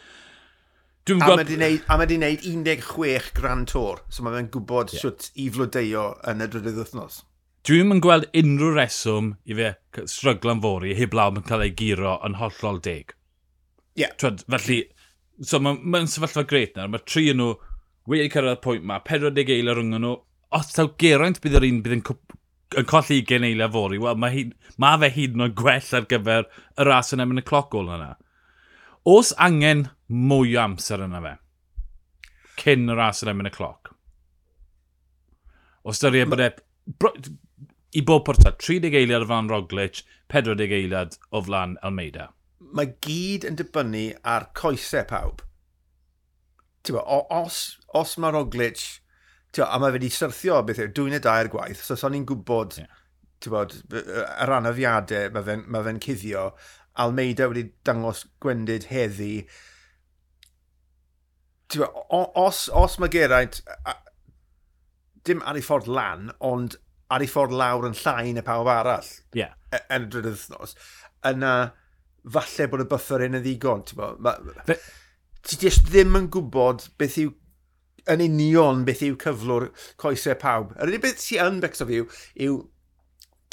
Dwi'n 1.03 1.19
gweld... 1.19 1.51
A 1.91 1.97
mae 1.97 2.05
wedi 2.05 2.15
wneud 2.15 2.45
16 2.47 3.33
Grand 3.35 3.67
Tour, 3.67 3.99
so 4.07 4.23
mae 4.23 4.37
fe'n 4.37 4.49
gwybod 4.53 4.93
yeah. 4.93 5.03
siwt 5.03 5.25
i 5.35 5.49
flodeo 5.51 6.05
yn 6.31 6.45
y 6.45 6.47
drydydd 6.47 6.79
wythnos 6.79 7.17
dwi'n 7.67 7.95
yn 7.95 8.01
gweld 8.03 8.25
unrhyw 8.35 8.73
reswm 8.75 9.29
i 9.47 9.55
fe 9.55 9.69
stryglan 10.11 10.61
fori 10.63 10.95
heb 10.97 11.13
law 11.15 11.31
yn 11.31 11.45
cael 11.47 11.63
ei 11.63 11.71
giro 11.79 12.17
yn 12.27 12.35
hollol 12.41 12.81
deg. 12.83 13.13
Ie. 13.95 14.03
Yeah. 14.03 14.15
Twyd, 14.19 14.43
felly, 14.51 14.79
so 15.41 15.61
mae'n 15.63 15.79
ma, 15.93 16.01
sefyllfa 16.09 16.43
gret 16.49 16.75
nawr. 16.75 16.91
Mae 16.91 17.05
tri 17.07 17.29
yn 17.31 17.39
nhw 17.39 17.53
wedi 18.09 18.31
cyrraedd 18.33 18.57
y 18.57 18.63
pwynt 18.65 18.87
ma, 18.89 18.99
40 19.07 19.53
eil 19.55 19.71
ar 19.71 19.79
rhwng 19.79 19.93
nhw. 19.95 20.15
Os 20.53 20.73
taw 20.75 20.89
geraint 21.01 21.39
bydd 21.43 21.55
yr 21.59 21.67
un 21.69 21.79
bydd 21.85 21.95
yn, 21.97 22.03
yn 22.81 22.89
colli 22.89 23.21
20 23.21 23.47
eil 23.47 23.63
fori, 23.77 24.01
wel 24.01 24.19
mae, 24.19 24.43
ma 24.81 24.91
fe 25.01 25.11
hyd 25.15 25.37
yn 25.37 25.45
oed 25.47 25.55
gwell 25.61 25.93
ar 25.99 26.09
gyfer 26.11 26.49
y 26.49 26.87
ras 26.89 27.13
yn 27.15 27.23
emyn 27.23 27.41
y 27.41 27.45
cloc 27.47 27.77
ôl 27.79 27.93
yna. 27.95 28.11
Os 29.09 29.31
angen 29.41 29.87
mwy 30.07 30.57
o 30.57 30.61
amser 30.65 31.05
yna 31.07 31.23
fe, 31.23 31.33
cyn 32.59 32.91
y 32.91 32.99
ras 32.99 33.23
yn 33.23 33.31
emyn 33.33 33.49
y 33.49 33.53
cloc, 33.55 33.93
os 35.83 36.03
dyr 36.03 36.27
bod 36.27 36.43
e 36.43 36.51
i 37.93 38.01
bob 38.01 38.25
porta, 38.25 38.51
30 38.57 38.95
eiliad 38.97 39.23
o 39.23 39.27
flan 39.29 39.49
Roglic, 39.51 40.01
40 40.33 40.71
eiliad 40.73 41.17
o 41.31 41.41
flan 41.45 41.77
Almeida. 41.85 42.31
Mae 42.73 42.95
gyd 43.05 43.45
yn 43.45 43.57
dibynnu 43.59 44.05
ar 44.25 44.49
coesau 44.57 45.05
pawb. 45.09 45.43
Tewa, 46.83 47.03
os, 47.31 47.59
os 47.95 48.15
mae 48.17 48.33
Roglic, 48.33 48.81
tewa, 49.53 49.69
a 49.69 49.79
mae 49.81 49.93
wedi 49.95 50.09
syrthio 50.11 50.61
beth 50.65 50.81
yw, 50.81 50.93
dwi'n 50.97 51.19
y 51.19 51.21
dair 51.23 51.51
gwaith, 51.53 51.83
so 51.85 51.97
son 51.99 52.17
i'n 52.17 52.25
gwybod 52.29 52.79
yeah. 52.81 52.99
yr 53.43 54.55
anafiadau 54.57 55.29
mae 55.35 55.45
fe'n 55.49 55.67
ma 55.69 55.83
fe 55.85 55.93
cuddio, 56.07 56.47
Almeida 57.03 57.49
wedi 57.51 57.67
dangos 57.85 58.25
gwendid 58.41 58.89
heddi. 58.89 59.45
Tewa, 61.69 61.89
os, 62.09 62.65
os 62.73 62.97
mae 63.01 63.13
Geraint, 63.13 63.61
a, 63.85 63.99
dim 65.25 65.45
ar 65.45 65.57
ei 65.57 65.65
ffordd 65.65 65.89
lan, 65.89 66.31
ond 66.41 66.77
ar 67.11 67.23
ei 67.23 67.29
ffordd 67.29 67.55
lawr 67.59 67.87
yn 67.89 67.97
llai 67.99 68.33
na 68.35 68.43
pawb 68.45 68.69
arall. 68.71 69.09
Ie. 69.35 69.43
Yeah. 69.43 69.55
Yn 69.91 70.07
y 70.07 70.11
drydydd 70.13 70.37
wythnos. 70.37 70.75
Yna, 71.27 71.53
falle 72.35 72.67
bod 72.71 72.83
y 72.83 72.89
buffer 72.91 73.25
yn 73.27 73.39
y 73.39 73.43
ddigon. 73.43 73.85
Fe... 74.67 74.77
Ti 75.43 75.57
just 75.59 75.89
ddim 75.89 76.15
yn 76.15 76.29
gwybod 76.31 76.85
beth 76.99 77.17
yw 77.19 77.33
yn 78.13 78.23
union 78.23 78.83
beth 78.87 79.01
yw 79.03 79.17
cyflwr 79.19 79.69
coesau 79.99 80.37
pawb. 80.39 80.71
Yr 80.77 80.91
unig 80.91 81.03
beth 81.03 81.19
sy'n 81.23 81.49
yn 81.49 81.59
becso 81.63 81.87
fi 81.89 81.99
yw, 81.99 82.07
yw 82.45 82.61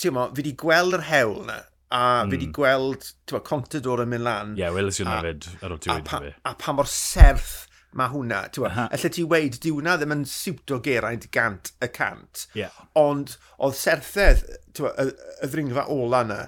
ti'n 0.00 0.14
mo, 0.16 0.28
fi 0.30 0.42
wedi 0.42 0.54
gweld 0.58 0.96
yr 0.98 1.06
hewl 1.08 1.40
na, 1.48 1.58
a 1.90 2.02
mm. 2.22 2.30
fi 2.30 2.36
wedi 2.36 2.48
hmm. 2.48 2.54
gweld, 2.56 3.08
ti'n 3.26 3.38
mo, 3.38 3.42
Contador 3.46 4.04
yn 4.04 4.12
mynd 4.12 4.26
lan. 4.26 4.54
Ie, 4.54 4.64
yeah, 4.64 4.74
welys 4.74 5.02
i'n 5.02 5.10
hefyd, 5.10 5.50
ar 5.60 5.74
ôl 5.74 5.82
ti 5.82 5.92
wedi 5.92 6.14
fi. 6.14 6.32
A 6.46 6.54
pa 6.58 6.74
mor 6.76 6.90
serth 6.90 7.66
mae 7.98 8.12
hwnna, 8.12 8.44
ti'n 8.54 8.66
uh 8.66 8.76
-huh. 8.76 8.88
allai 8.94 9.10
ti 9.14 9.24
weid, 9.26 9.58
di 9.62 9.72
hwnna 9.74 9.96
ddim 9.98 10.14
yn 10.14 10.26
siwto 10.28 10.78
geraint 10.84 11.26
gant 11.34 11.72
y 11.82 11.88
cant, 11.94 12.46
yeah. 12.54 12.74
ond 12.98 13.34
oedd 13.58 13.78
serthedd 13.78 14.44
wa, 14.78 14.92
y, 15.02 15.10
y 15.42 15.50
ddringfa 15.50 15.88
ola 15.90 16.22
yna 16.26 16.38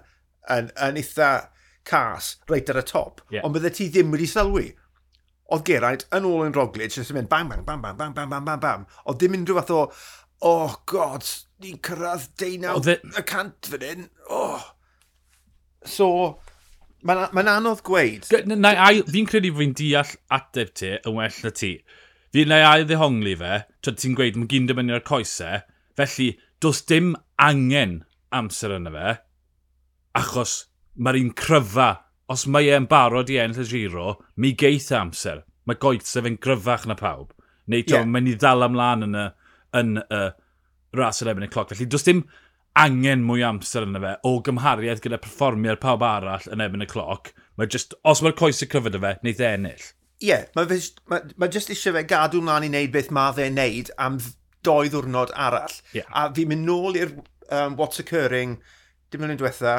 yn, 0.55 0.71
yn 0.77 1.01
eitha 1.01 1.33
cas 1.89 2.37
reit 2.51 2.71
ar 2.71 2.79
y 2.79 2.87
top, 2.87 3.25
yeah. 3.31 3.43
ond 3.45 3.57
bydde 3.57 3.75
ti 3.75 3.89
ddim 3.91 4.15
wedi 4.15 4.29
sylwi. 4.31 4.71
Oedd 5.53 5.67
Geraint 5.69 6.07
yn 6.17 6.25
ôl 6.25 6.47
yn 6.47 6.55
Roglic, 6.57 6.95
jyst 6.95 7.13
yn 7.13 7.19
mynd 7.19 7.29
bang, 7.29 7.51
bang, 7.51 7.65
bang, 7.67 7.81
bang, 7.83 7.97
bang, 7.99 8.15
bang, 8.17 8.31
bang, 8.31 8.45
bang, 8.47 8.61
bang. 8.63 8.87
Oedd 9.05 9.19
dim 9.21 9.35
unrhyw 9.37 9.59
fath 9.59 9.73
o, 9.75 9.81
oh 10.49 10.77
god, 10.89 11.27
ni'n 11.61 11.81
cyrraedd 11.85 12.31
deunaw 12.41 12.81
y 12.89 13.25
cant 13.29 13.69
fan 13.69 13.85
hyn. 13.85 14.07
Oh. 14.33 14.63
So, 15.85 16.09
Mae'n 17.03 17.35
ma 17.35 17.43
anodd 17.57 17.83
gweud. 17.87 18.29
Fi'n 18.31 19.29
credu 19.29 19.51
fi'n 19.57 19.75
deall 19.79 20.15
ateb 20.37 20.71
ti 20.79 20.95
yn 20.95 21.17
well 21.17 21.39
na 21.43 21.51
ti. 21.59 21.73
Fi'n 22.33 22.49
na 22.53 22.61
ail 22.69 22.87
ddehongli 22.89 23.35
fe, 23.41 23.59
trwy 23.83 23.99
ti'n 23.99 24.17
gweud 24.19 24.39
mae'n 24.39 24.51
gyn 24.53 24.69
dyfynu 24.71 24.95
ar 24.97 25.05
coesau, 25.09 25.65
felly 25.99 26.29
does 26.63 26.81
dim 26.89 27.13
angen 27.43 27.99
amser 28.33 28.77
yna 28.79 28.93
fe, 28.95 29.17
achos 30.23 30.55
mae'r 30.95 31.19
un 31.21 31.33
cryfa, 31.43 31.91
os 32.33 32.47
mae 32.47 32.71
e'n 32.73 32.87
barod 32.89 33.33
i 33.33 33.41
enll 33.43 33.61
y 33.61 33.67
giro, 33.69 34.15
mi 34.37 34.55
geith 34.57 34.93
amser. 34.97 35.43
Mae 35.67 35.79
goethe 35.83 36.23
fe'n 36.25 36.39
gryfach 36.43 36.87
na 36.89 36.97
pawb. 36.99 37.35
Neu 37.71 37.85
to, 37.87 37.99
yeah. 37.99 38.07
mae'n 38.09 38.31
i 38.31 38.37
ddal 38.39 38.67
amlaen 38.67 39.07
yn 39.07 39.19
y, 39.19 39.27
yn 39.79 39.99
y 40.03 40.23
ras 40.99 41.23
yr 41.23 41.33
ebyn 41.33 41.47
y 41.47 41.51
cloc. 41.53 41.75
Felly 41.75 41.91
does 41.91 42.07
dim 42.07 42.25
angen 42.79 43.25
mwy 43.29 43.43
amser 43.45 43.85
yna 43.85 44.01
fe 44.01 44.13
o 44.29 44.37
gymhariaeth 44.47 45.03
gyda 45.05 45.21
perfformiad 45.21 45.81
pawb 45.83 46.05
arall 46.07 46.47
yn 46.53 46.63
ebyn 46.65 46.85
y 46.85 46.89
cloc. 46.89 47.33
Mae 47.61 47.69
just, 47.71 47.97
os 48.09 48.23
mae'r 48.25 48.37
coesau 48.39 48.71
cryfod 48.71 48.97
y 48.97 49.03
fe, 49.03 49.17
wneud 49.21 49.43
e 49.43 49.49
ennill. 49.49 49.89
Ie, 50.23 50.29
yeah, 50.31 50.47
mae 50.57 50.79
ma, 51.11 51.19
ma 51.37 51.49
just 51.53 51.73
eisiau 51.75 51.97
fe 51.97 52.05
gadw 52.09 52.41
mlaen 52.41 52.69
i 52.69 52.71
wneud 52.71 52.95
beth 52.95 53.11
mae 53.13 53.35
fe'n 53.37 53.59
wneud 53.59 53.93
am 54.01 54.21
doi 54.65 54.87
ddwrnod 54.93 55.35
arall. 55.49 55.75
Yeah. 55.97 56.09
A 56.17 56.31
fi'n 56.33 56.53
mynd 56.53 56.69
nôl 56.69 56.97
i'r 57.01 57.17
um, 57.51 57.77
What's 57.77 58.01
Occurring, 58.01 58.61
dim 59.11 59.27
ond 59.27 59.35
yn 59.35 59.43
diwetha, 59.43 59.77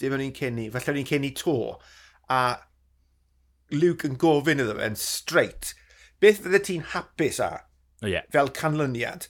dim 0.00 0.16
ond 0.16 0.26
un 0.26 0.34
cynni, 0.34 0.70
felly 0.74 0.94
o'n 0.94 1.02
i'n 1.04 1.10
cynni 1.12 1.30
to. 1.38 1.58
A 2.32 2.40
Luke 3.74 4.08
yn 4.08 4.18
gofyn 4.20 4.62
iddo 4.64 4.74
fe'n 4.80 4.98
straight. 4.98 5.74
Beth 6.22 6.42
fydde 6.42 6.62
ti'n 6.66 6.90
hapus 6.96 7.40
a? 7.44 7.52
oh, 8.02 8.10
Yeah. 8.10 8.26
Fel 8.32 8.50
canlyniad 8.52 9.28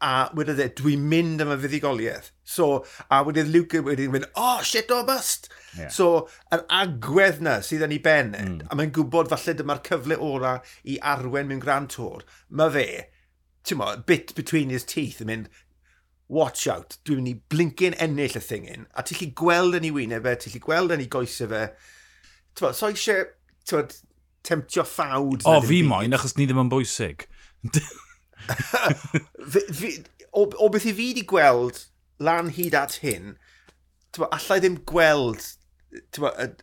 a 0.00 0.30
wedodd 0.36 0.60
e, 0.64 0.68
dwi'n 0.78 1.02
mynd 1.10 1.42
am 1.44 1.52
y 1.52 1.56
fuddigoliaeth. 1.60 2.30
So, 2.48 2.84
a 3.12 3.20
wedodd 3.26 3.50
Luke 3.52 3.82
wedyn 3.84 4.12
mynd, 4.14 4.28
oh, 4.34 4.60
shit 4.64 4.90
or 4.94 5.04
bust! 5.06 5.50
Yeah. 5.76 5.90
So, 5.92 6.26
yr 6.54 6.64
agwedd 6.80 7.42
na 7.44 7.58
sydd 7.64 7.84
yn 7.86 7.94
ei 7.96 8.02
ben, 8.04 8.34
mm. 8.36 8.58
a 8.70 8.78
mae'n 8.78 8.92
gwybod 8.96 9.30
falle 9.32 9.56
dyma'r 9.58 9.82
cyfle 9.86 10.18
ora 10.24 10.56
i 10.88 10.98
arwen 11.12 11.50
mewn 11.50 11.62
Grand 11.62 11.92
Tour, 11.92 12.24
mae 12.48 12.72
fe, 12.76 12.86
ti'n 13.68 13.80
mo, 13.82 13.92
bit 14.08 14.34
between 14.38 14.72
his 14.72 14.88
teeth 14.88 15.20
yn 15.24 15.30
mynd, 15.30 15.50
watch 16.30 16.66
out, 16.70 16.96
dwi'n 17.04 17.20
mynd 17.20 17.32
i 17.32 17.38
blincyn 17.52 17.98
ennill 18.00 18.38
y 18.38 18.44
thingin, 18.44 18.86
a 18.96 19.04
ti'n 19.04 19.20
lli 19.20 19.32
gweld 19.36 19.76
yn 19.80 19.90
ei 19.90 19.96
wyneb 19.96 20.28
e, 20.30 20.36
ti'n 20.40 20.56
lli 20.56 20.64
gweld 20.64 20.96
yn 20.96 21.04
ei 21.04 21.10
goesau 21.12 21.50
fe. 21.52 21.66
Ti'n 22.56 22.66
mo, 22.66 22.72
so 22.76 22.88
eisiau, 22.88 23.26
ti'n 23.68 23.82
mo, 23.82 24.00
temtio 24.46 24.84
ffawd. 24.88 25.44
O, 25.44 25.58
fi 25.66 25.82
moyn, 25.84 26.16
achos 26.16 26.38
ni 26.38 26.48
ddim 26.48 26.64
yn 26.64 26.72
bwysig. 26.72 27.28
fi, 29.52 29.62
fi, 29.68 29.92
o, 30.32 30.46
o 30.46 30.68
beth 30.72 30.88
i 30.88 30.94
fi 30.94 31.10
wedi 31.10 31.24
gweld 31.28 31.84
lan 32.22 32.52
hyd 32.56 32.76
at 32.78 33.00
hyn, 33.04 33.34
tywa, 34.14 34.30
allai 34.36 34.60
ddim 34.62 34.80
gweld 34.88 35.44
tywa, 36.14 36.32
yr, 36.44 36.54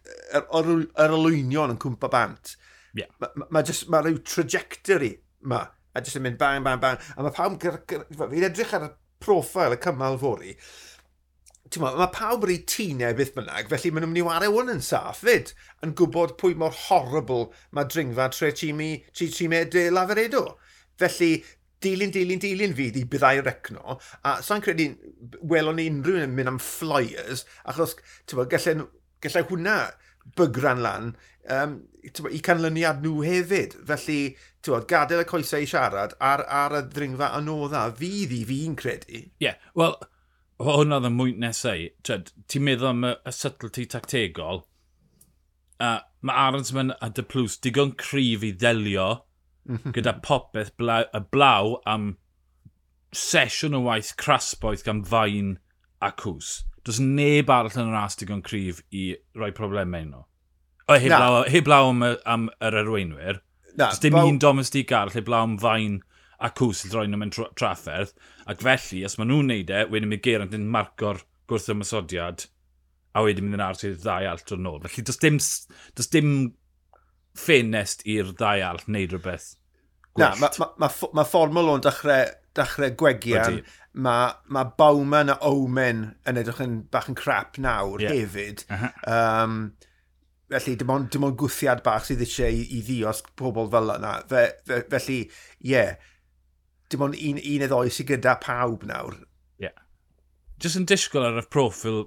yr, 0.41 0.71
yr, 0.83 1.15
olwynion 1.17 1.73
yn 1.73 1.81
cwmpa 1.81 2.11
bant. 2.13 2.55
Yeah. 2.97 3.09
Mae 3.21 3.33
ma, 3.35 3.47
ma, 3.59 3.63
ma 3.93 4.03
rhyw 4.03 4.21
trajectory 4.25 5.15
ma, 5.47 5.63
a 5.93 6.03
jyst 6.03 6.19
yn 6.19 6.25
mynd 6.25 6.39
bang, 6.41 6.63
bang, 6.65 6.81
bang. 6.81 7.01
A 7.15 7.25
mae 7.25 7.35
pawb, 7.35 7.57
fi'n 7.61 8.47
edrych 8.47 8.75
ar 8.77 8.87
y 8.87 8.93
profil 9.23 9.75
y 9.75 9.81
cymal 9.81 10.19
fori, 10.21 10.53
mae 11.81 12.07
pawb 12.13 12.45
rei 12.47 12.61
tînau 12.69 13.15
beth 13.17 13.33
bynnag, 13.35 13.67
felly 13.71 13.91
maen 13.91 14.05
nhw'n 14.05 14.13
mynd 14.13 14.21
i 14.21 14.27
wario 14.27 14.53
hwn 14.53 14.71
yn 14.77 14.83
saff 14.85 15.23
fyd, 15.25 15.51
yn 15.83 15.95
gwybod 15.99 16.37
pwy 16.39 16.55
mor 16.59 16.75
horrible 16.87 17.49
mae 17.75 17.89
dringfa 17.91 18.29
tre 18.33 18.53
chimi, 18.55 18.91
tri 19.11 19.27
chimau 19.33 19.67
de 19.73 19.87
laferedo. 19.91 20.45
Felly, 21.01 21.43
dilyn, 21.83 22.11
dilyn, 22.13 22.41
dilyn 22.41 22.75
fi 22.77 22.89
i 22.89 23.05
byddai 23.05 23.41
recno, 23.45 23.97
a 24.25 24.37
sa'n 24.45 24.63
credu 24.65 24.89
welon 25.51 25.77
ni 25.79 25.87
unrhyw 25.91 26.23
yn 26.25 26.35
mynd 26.37 26.53
am 26.53 26.59
flyers, 26.63 27.45
achos, 27.69 27.95
ti'n 28.25 28.41
bod, 28.41 28.51
gallai, 28.53 28.87
gallai 29.23 29.43
hwnna 29.51 29.77
bygran 30.37 30.81
lan 30.83 31.11
um, 31.47 31.77
bo, 32.19 32.31
i 32.33 32.41
canlyniad 32.43 33.01
nhw 33.03 33.21
hefyd. 33.25 33.77
Felly, 33.87 34.19
ti'n 34.61 34.75
bod, 34.75 34.87
gadael 34.89 35.23
y 35.23 35.27
coesau 35.29 35.63
i 35.63 35.69
siarad 35.69 36.15
ar, 36.23 36.43
ar 36.47 36.77
y 36.79 36.83
ddringfa 36.89 37.31
anodda, 37.37 37.87
fydd 37.97 38.35
i 38.35 38.43
fi'n 38.49 38.77
credu. 38.79 39.21
Ie, 39.21 39.29
yeah, 39.47 39.61
wel, 39.77 39.95
hwnna 40.63 40.99
oedd 40.99 41.11
y 41.11 41.13
mwynt 41.13 41.41
nesau. 41.43 41.87
Ti'n 42.07 42.65
meddwl 42.65 42.91
am 42.91 43.07
y, 43.07 43.13
y 43.21 43.35
subtlety 43.35 43.87
tactegol, 43.93 44.65
a 45.83 45.99
mae 46.25 46.47
Arons 46.47 46.73
a 46.73 47.09
dy 47.13 47.23
plws 47.29 47.59
digon 47.61 47.93
cryf 47.93 48.43
i 48.43 48.51
ddelio 48.51 49.26
Mhm. 49.67 49.93
gyda 49.95 50.13
popeth 50.23 50.71
blaw, 50.79 51.05
y 51.13 51.19
blaw 51.31 51.77
am 51.85 52.15
sesiwn 53.15 53.75
o 53.75 53.81
waith 53.87 54.15
crasboeth 54.19 54.85
gan 54.85 55.03
fain 55.03 55.57
a 56.01 56.11
cws. 56.11 56.63
Does 56.87 56.99
neb 57.03 57.49
arall 57.51 57.75
yn 57.75 57.91
yr 57.91 57.99
as 57.99 58.15
digon 58.15 58.43
cryf 58.45 58.81
i 58.95 59.09
roi 59.35 59.51
problemau 59.51 60.05
nhw. 60.07 60.23
O, 60.87 60.95
heb 60.95 61.11
law, 61.11 61.41
heb 61.43 61.67
law 61.67 61.89
am, 61.89 62.03
am 62.25 62.49
yr 62.63 62.79
arweinwyr. 62.83 63.41
Na, 63.75 63.89
Does 63.89 63.99
dim 63.99 64.15
baw... 64.15 64.27
un 64.29 64.39
domestig 64.39 64.91
arall 64.95 65.15
heb 65.17 65.27
law 65.27 65.43
am 65.43 65.57
fain 65.59 65.99
a 66.39 66.51
cws 66.53 66.83
sydd 66.83 66.95
roi 66.95 67.07
nhw 67.09 67.19
mewn 67.19 67.33
trafferth. 67.59 68.13
Ac 68.47 68.63
felly, 68.63 69.03
os 69.07 69.17
maen 69.19 69.33
nhw'n 69.33 69.51
neud 69.51 69.73
e, 69.73 69.81
wedyn 69.91 70.13
mae 70.13 70.23
Geraint 70.23 70.55
yn 70.55 70.69
marco'r 70.71 71.23
gwrth 71.51 71.67
ymysodiad 71.73 72.47
a 73.17 73.23
wedyn 73.25 73.47
mynd 73.47 73.57
yn 73.57 73.65
ars 73.65 73.83
i'r 73.87 73.97
ddau 73.99 74.29
alt 74.29 74.53
o'r 74.53 74.63
nôl. 74.63 74.79
Felly, 74.85 75.03
does 75.09 75.19
dim, 75.19 75.39
does 75.97 76.11
dim 76.13 76.31
ffenest 77.37 78.03
i'r 78.09 78.33
ddau 78.33 78.65
all 78.65 78.83
wneud 78.87 79.15
rhywbeth 79.15 79.53
gwyllt. 80.17 80.39
Na, 80.41 80.47
mae 80.47 80.59
ma, 80.59 80.69
ma, 80.81 80.89
ma 81.13 81.25
fformol 81.27 81.71
o'n 81.73 81.83
dechrau, 81.85 82.31
dechrau 82.57 82.93
gwegian. 82.99 83.61
Mae 83.97 84.33
ma 84.53 84.63
Bowman 84.77 85.33
a 85.33 85.37
Omen 85.47 86.03
yn 86.29 86.41
edrych 86.41 86.61
yn 86.63 86.79
bach 86.93 87.09
yn 87.11 87.17
crap 87.17 87.57
nawr 87.61 88.03
yeah. 88.03 88.13
hefyd. 88.13 88.65
Uh 88.69 88.83
-huh. 88.83 88.91
um, 89.13 89.55
felly, 90.51 90.75
dim 90.79 90.93
ond, 90.93 91.09
dim 91.13 91.25
ond 91.27 91.39
gwthiad 91.39 91.83
bach 91.85 92.05
sydd 92.07 92.21
eisiau 92.25 92.53
i, 92.53 92.67
i 92.77 92.83
ddios 92.85 93.23
pobl 93.39 93.71
fel 93.73 93.95
yna. 93.97 94.19
Fe, 94.29 94.43
fe, 94.67 94.83
felly, 94.93 95.19
ie, 95.25 95.71
yeah, 95.73 95.95
dim 96.89 97.07
ond 97.07 97.17
un, 97.17 97.41
un 97.41 97.65
edo 97.65 97.73
ddoi 97.73 97.93
sydd 97.93 98.13
gyda 98.13 98.37
pawb 98.43 98.85
nawr. 98.87 99.17
Ie. 99.61 99.67
Yeah. 99.69 99.81
Just 100.61 100.79
yn 100.79 100.87
disgwyl 100.89 101.27
ar 101.27 101.41
y 101.41 101.47
profil 101.53 102.05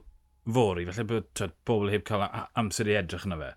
fori, 0.51 0.87
felly 0.89 1.07
bod 1.07 1.43
pobl 1.69 1.93
heb 1.93 2.07
cael 2.09 2.27
amser 2.59 2.89
i 2.91 2.97
edrych 2.99 3.27
yna 3.29 3.39
fe. 3.43 3.51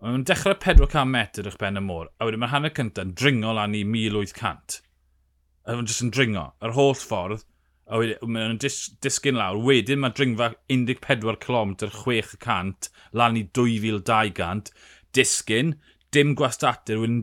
Mae 0.00 0.14
nhw'n 0.14 0.22
dechrau 0.24 0.54
400 0.56 1.02
metr 1.12 1.48
o'ch 1.50 1.58
ben 1.60 1.76
y 1.76 1.80
môr, 1.84 2.06
a 2.16 2.24
wedyn 2.24 2.40
mae'r 2.40 2.54
hanner 2.54 2.70
cyntaf 2.72 3.04
yn 3.04 3.10
dringo 3.20 3.50
lan 3.52 3.74
i 3.76 3.82
1800. 3.84 4.78
A 5.68 5.74
mae'n 5.74 5.88
jyst 5.90 6.04
yn 6.06 6.12
dringo, 6.16 6.44
yr 6.64 6.72
holl 6.72 6.94
ffordd, 6.96 7.42
a 7.84 7.98
wedyn 8.00 8.30
mae'n 8.32 8.60
dis, 8.62 8.78
disgyn 9.04 9.36
lawr. 9.36 9.60
Wedyn 9.60 10.00
mae 10.00 10.14
dringfa 10.16 10.54
14 10.72 11.36
km 11.42 11.74
600 11.98 12.88
lan 13.20 13.36
i 13.36 13.42
2200, 13.58 14.70
disgyn, 15.18 15.74
dim 16.16 16.32
gwastadur, 16.38 17.02
wedyn 17.02 17.20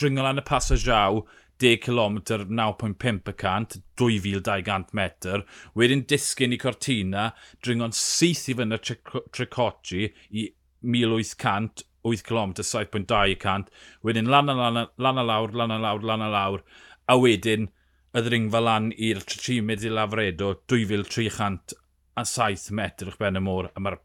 dringo 0.00 0.24
lan 0.24 0.40
y 0.40 0.46
pas 0.48 0.72
o 0.72 0.80
jaw, 0.80 1.20
10 1.60 1.82
km 1.84 2.22
9.5 2.48 3.28
y 3.34 3.82
2200 4.00 4.96
metr, 4.96 5.44
wedyn 5.76 6.06
disgyn 6.08 6.56
i 6.56 6.60
Cortina, 6.64 7.28
dringo'n 7.60 7.92
syth 7.92 8.48
i 8.48 8.56
fyny 8.56 8.80
Tricoci 8.80 10.08
i 10.30 10.48
1800 10.80 11.87
8 12.06 12.22
km, 12.26 12.54
7.2 12.62 13.38
cant, 13.42 13.70
wedyn 14.06 14.30
lan 14.30 14.52
a 14.52 14.54
lan, 14.54 14.76
a, 14.82 14.84
lan 14.98 15.18
a 15.18 15.24
lawr, 15.26 15.54
lan 15.56 15.74
a 15.74 15.78
lawr, 15.82 16.04
lan 16.06 16.22
a 16.22 16.30
lawr, 16.32 16.62
a 17.08 17.18
wedyn 17.18 17.68
y 18.14 18.22
ddringfa 18.24 18.60
lan 18.62 18.92
i'r 18.94 19.24
3 19.24 19.58
i 19.58 19.92
lafredo 19.92 20.52
2300 20.70 21.76
a 22.18 22.24
7 22.24 22.72
metr 22.74 23.10
o'ch 23.10 23.18
ben 23.20 23.38
y 23.38 23.42
môr, 23.42 23.70
a 23.74 23.82
mae'r 23.82 23.98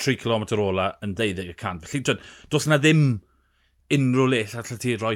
3 0.00 0.18
km 0.22 0.48
ola 0.58 0.88
yn 1.04 1.14
12 1.14 1.54
cant. 1.60 1.86
Felly, 1.86 2.02
dwi, 2.08 2.16
does 2.50 2.66
yna 2.68 2.80
ddim 2.82 3.04
unrhyw 3.94 4.30
le 4.32 4.42
allai 4.44 4.80
ti 4.80 4.96
roi 4.98 5.14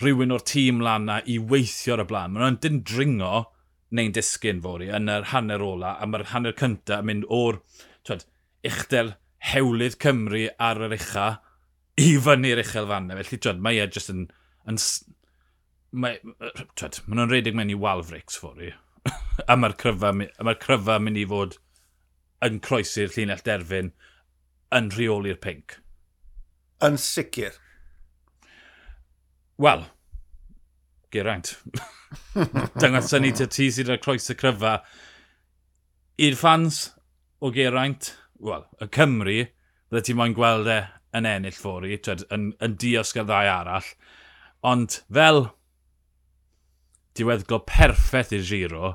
rhywun 0.00 0.34
o'r 0.34 0.44
tîm 0.48 0.80
lan 0.84 1.08
na 1.08 1.20
i 1.28 1.38
weithio 1.38 1.96
ar 1.96 2.04
y 2.04 2.06
blaen. 2.10 2.34
Mae 2.34 2.44
nhw'n 2.44 2.60
dyn 2.64 2.82
dringo 2.88 3.32
neu'n 3.96 4.14
disgyn 4.16 4.62
fori 4.64 4.90
yn 4.96 5.10
yr 5.12 5.30
hanner 5.32 5.64
ola, 5.64 5.96
a 5.98 6.06
mae'r 6.06 6.30
hanner 6.34 6.56
cyntaf 6.56 7.02
yn 7.02 7.08
mynd 7.08 7.26
o'r 7.40 7.60
twed, 8.06 8.24
uchder 8.66 9.14
hewlydd 9.40 9.96
Cymru 10.02 10.44
ar 10.60 10.82
yr 10.84 10.96
ucha 10.96 11.28
i 12.00 12.12
fyny'r 12.24 12.62
uchel 12.64 12.88
fanna. 12.90 13.16
Felly, 13.20 13.40
twyd, 13.40 13.64
mae 13.64 13.80
e 13.80 13.88
jyst 13.88 14.12
yn... 14.12 14.26
yn 14.68 14.78
mae, 15.90 16.20
twyd, 16.78 17.00
maen 17.06 17.22
nhw'n 17.22 17.32
redig 17.32 17.56
mewn 17.56 17.72
i 17.72 17.78
Walfrics 17.78 18.38
ffori. 18.40 18.72
a 19.50 19.56
mae'r 19.56 19.76
cryfa, 19.80 20.12
ma 20.14 20.56
cryfa 20.60 20.98
mynd 21.00 21.20
i 21.20 21.26
fod 21.28 21.56
yn 22.44 22.60
croesi'r 22.64 23.12
llinell 23.14 23.44
derfyn 23.46 23.92
yn 24.76 24.92
rheoli'r 24.94 25.40
pink. 25.42 25.80
Yn 26.84 26.96
sicr. 27.00 27.56
Wel, 29.60 29.84
geraint. 31.12 31.56
Dyngos 32.80 33.12
ni 33.20 33.32
ty 33.36 33.48
ti 33.50 33.68
sydd 33.74 33.92
ar 33.92 34.00
croes 34.00 34.30
y 34.32 34.36
cryfa. 34.38 34.78
I'r 36.20 36.36
fans 36.38 36.86
o 37.40 37.50
geraint, 37.52 38.14
wel, 38.40 38.64
y 38.80 38.88
Cymru, 38.94 39.36
bydde 39.90 40.02
ti 40.06 40.16
moyn 40.16 40.34
gweld 40.36 40.68
e 40.70 40.80
yn 41.16 41.28
ennill 41.28 41.56
ffori, 41.56 41.98
twed, 42.02 42.24
yn, 42.34 42.50
yn 42.62 42.76
diosg 42.80 43.20
ar 43.20 43.28
ddau 43.28 43.50
arall. 43.52 43.88
Ond 44.66 45.00
fel 45.12 45.42
diweddglo 47.18 47.60
perffaith 47.68 48.34
i'r 48.36 48.46
giro, 48.46 48.92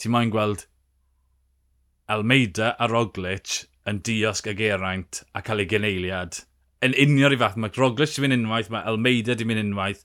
ti 0.00 0.10
moyn 0.12 0.32
gweld 0.32 0.66
Almeida 2.12 2.72
a 2.78 2.88
Roglic 2.90 3.62
yn 3.88 4.02
diosg 4.04 4.50
y 4.50 4.56
geraint 4.58 5.22
a 5.32 5.42
cael 5.44 5.62
ei 5.62 5.70
geneiliad. 5.70 6.42
Yn 6.82 6.96
union 6.98 7.34
i 7.34 7.38
fath, 7.38 7.56
mae 7.56 7.72
Roglic 7.78 8.16
di 8.16 8.24
mynd 8.24 8.40
unwaith, 8.40 8.72
mae 8.74 8.84
Almeida 8.90 9.36
di 9.38 9.46
mynd 9.46 9.62
unwaith, 9.62 10.02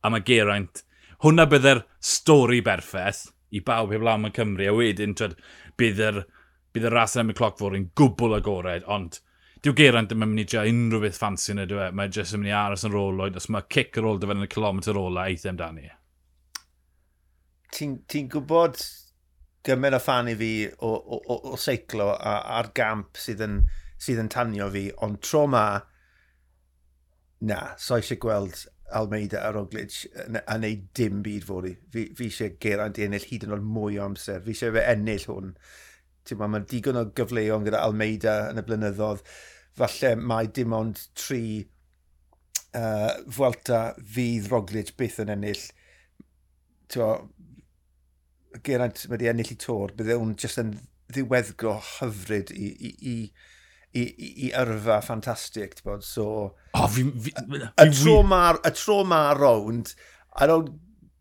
a 0.00 0.10
mae 0.12 0.24
Geraint. 0.24 0.84
Hwna 1.20 1.44
bydde'r 1.50 1.82
stori 2.00 2.62
berffaith 2.64 3.26
i 3.52 3.60
bawb 3.66 3.90
heb 3.92 4.04
lawn 4.06 4.28
yn 4.28 4.36
Cymru, 4.36 4.68
a 4.70 4.76
wedyn 4.76 5.16
twed, 5.18 5.34
bydd 5.76 6.00
yr 6.06 6.20
er 6.22 6.28
bydd 6.74 6.86
y 6.88 6.92
ras 6.94 7.16
yn 7.20 7.32
y 7.32 7.36
cloc 7.36 7.58
fod 7.58 7.76
yn 7.78 7.90
gwbl 7.98 8.36
agored, 8.38 8.86
ond 8.86 9.18
dyw 9.64 9.74
Geraint 9.76 10.08
ddim 10.08 10.24
yn 10.24 10.32
mynd 10.32 10.44
i 10.44 10.46
drio 10.48 10.62
unrhyw 10.70 11.02
beth 11.04 11.18
ffansi 11.20 11.52
yna, 11.54 11.66
dyw 11.68 11.82
e. 11.84 11.90
Mae 11.96 12.12
jyst 12.14 12.36
yn 12.36 12.42
mynd 12.42 12.52
i 12.52 12.56
aros 12.56 12.86
yn 12.88 12.94
rôl 12.94 13.20
oed, 13.26 13.36
os 13.36 13.50
mae 13.52 13.66
cic 13.72 13.98
ar 14.00 14.08
ôl 14.08 14.20
dyfa 14.22 14.36
yn 14.36 14.46
y 14.46 14.50
kilometr 14.52 15.00
ola, 15.00 15.26
eithaf 15.28 15.52
amdani. 15.52 15.90
E. 15.90 16.62
Ti'n 17.76 17.98
ti 18.10 18.24
gwybod 18.30 18.80
gymaint 19.66 19.98
o 19.98 20.00
fan 20.00 20.30
i 20.32 20.34
fi 20.40 20.52
o, 20.72 20.88
o, 20.88 21.20
o, 21.20 21.38
o 21.52 21.60
seiclo 21.60 22.08
a, 22.14 22.38
a'r 22.56 22.70
gamp 22.76 23.20
sydd 23.20 23.44
yn, 23.44 23.60
sydd 24.00 24.22
yn 24.22 24.32
tanio 24.32 24.70
fi, 24.72 24.86
ond 25.04 25.20
tro 25.26 25.44
ma, 25.50 25.64
na, 27.50 27.60
so 27.80 27.98
eisiau 27.98 28.20
gweld 28.22 28.64
Almeida 28.96 29.44
a 29.46 29.52
Roglic 29.54 30.06
a 30.40 30.56
wneud 30.56 30.88
dim 30.96 31.20
byd 31.22 31.44
fod 31.46 31.68
i. 31.68 31.76
Fi, 31.92 32.08
fi 32.16 32.30
eisiau 32.30 32.56
Geraint 32.62 32.98
i 32.98 33.06
ennill 33.06 33.28
hyd 33.28 33.46
yn 33.46 33.54
oed 33.54 33.66
mwy 33.76 34.00
o 34.00 34.08
amser. 34.08 34.40
Fi 34.44 34.56
eisiau 34.56 34.74
fe 34.74 34.82
ennill 34.90 35.28
hwn 35.30 35.52
mae 36.38 36.64
digon 36.70 37.00
o 37.00 37.04
gyfleon 37.16 37.66
gyda 37.66 37.82
Almeida 37.86 38.36
yn 38.52 38.60
y 38.60 38.64
blynyddoedd. 38.66 39.22
Falle 39.80 40.14
mae 40.18 40.50
dim 40.54 40.74
ond 40.76 40.98
tri 41.18 41.42
uh, 42.76 43.12
Fwelta 43.32 43.82
fydd 44.14 44.50
Roglic 44.52 44.94
byth 44.98 45.20
yn 45.24 45.34
ennill. 45.36 45.62
Tewa, 46.90 47.14
Geraint 48.66 49.04
wedi 49.10 49.30
ennill 49.30 49.54
i 49.54 49.56
tor, 49.60 49.94
bydde 49.96 50.18
hwn 50.18 50.34
jyst 50.38 50.58
yn 50.62 50.74
ddiweddglo 51.10 51.76
hyfryd 51.98 52.50
i, 52.54 52.68
i, 52.70 52.90
i, 52.90 53.14
i, 53.94 54.02
i 54.02 54.30
i 54.48 54.52
yrfa 54.58 55.00
ffantastig, 55.04 55.76
ti'n 55.78 55.86
bod, 55.86 56.06
so... 56.06 56.26
Oh, 56.74 56.86
fi, 56.90 57.06
fi, 57.22 57.34
fi, 57.34 57.60
y, 57.66 57.88
tro 57.94 58.20
ma, 58.26 58.42
y 58.66 58.72
tro 58.74 59.00
ma 59.06 59.22
rownd, 59.38 59.94
I 60.34 60.46
don't 60.50 60.78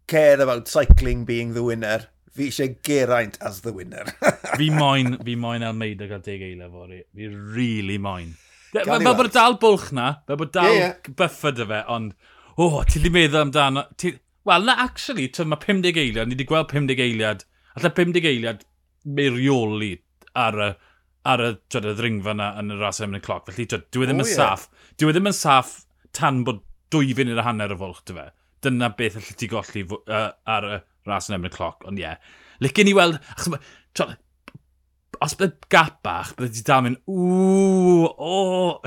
care 0.09 0.41
about 0.41 0.67
cycling 0.67 1.25
being 1.25 1.53
the 1.53 1.63
winner, 1.63 2.07
fi 2.39 2.47
eisiau 2.47 2.75
Geraint 2.85 3.37
as 3.41 3.61
the 3.61 3.73
winner. 3.73 4.05
fi 4.57 4.69
moyn, 4.71 5.17
fi 5.25 5.35
moyn 5.35 5.65
Almeida 5.67 6.07
gael 6.09 6.23
deg 6.25 6.45
eile 6.47 6.69
fori. 6.71 7.01
Fi 7.15 7.27
really 7.57 7.99
moyn. 8.01 8.33
Fel 8.73 9.05
bod 9.07 9.31
dal 9.33 9.57
bwlch 9.61 9.89
na, 9.97 10.09
fel 10.27 10.39
bod 10.39 10.51
dal 10.55 10.69
yeah, 10.71 10.91
yeah. 10.93 11.13
buffer 11.19 11.55
dy 11.57 11.65
fe, 11.69 11.81
ond, 11.89 12.13
o, 12.55 12.67
oh, 12.67 12.83
ti 12.85 12.99
wedi 12.99 13.13
meddwl 13.15 13.43
amdano. 13.43 13.85
Ti... 13.99 14.13
Wel, 14.47 14.67
na, 14.67 14.75
actually, 14.85 15.27
tyd, 15.33 15.49
mae 15.49 15.61
50 15.63 15.97
eiliad, 16.03 16.29
ni 16.29 16.37
wedi 16.37 16.47
gweld 16.49 16.71
50 16.71 17.01
eiliad, 17.05 17.43
allai 17.75 17.91
50 17.97 18.29
eiliad 18.29 18.63
meirioli 19.17 19.91
ar 20.37 20.59
y, 20.63 20.69
ar 21.33 21.43
y, 21.43 21.51
twyd, 21.73 21.89
y 21.91 21.95
ddringfa 21.97 22.35
na 22.37 22.51
yn 22.61 22.75
y 22.75 22.79
ras 22.79 23.01
yn 23.03 23.17
y 23.17 23.23
cloc. 23.25 23.49
Felly, 23.49 23.67
twyd, 23.73 23.87
dwi 23.95 24.05
e 24.05 24.11
ddim 24.11 24.21
yn 24.23 24.27
oh, 24.27 24.31
saff. 24.31 24.67
Yeah. 24.69 24.99
Dwi 25.03 25.15
ddim 25.17 25.31
yn 25.31 25.39
saff 25.39 25.73
tan 26.15 26.43
bod 26.47 26.61
dwy 26.93 27.11
funud 27.17 27.41
a 27.41 27.45
hanner 27.49 27.73
y 27.73 27.79
fwlch 27.79 28.05
dy 28.07 28.17
fe. 28.19 28.29
Dyna 28.65 28.91
beth 28.95 29.17
allai 29.19 29.35
ti 29.39 29.49
golli 29.49 29.85
uh, 29.97 30.29
ar 30.55 30.69
y 30.69 30.79
ras 31.09 31.29
yn 31.29 31.39
efo'r 31.39 31.55
cloc, 31.55 31.85
ond 31.89 31.99
ie. 31.99 32.07
Yeah. 32.07 32.33
Licen 32.63 32.91
i 32.91 32.95
weld, 32.97 33.19
achos 33.35 34.17
os 35.19 35.35
bydd 35.39 35.55
gap 35.71 35.99
bach, 36.05 36.31
bydd 36.39 36.53
ti 36.55 36.63
dal 36.67 36.83
mynd, 36.85 36.99
ww, 37.09 38.07
o, 38.07 38.35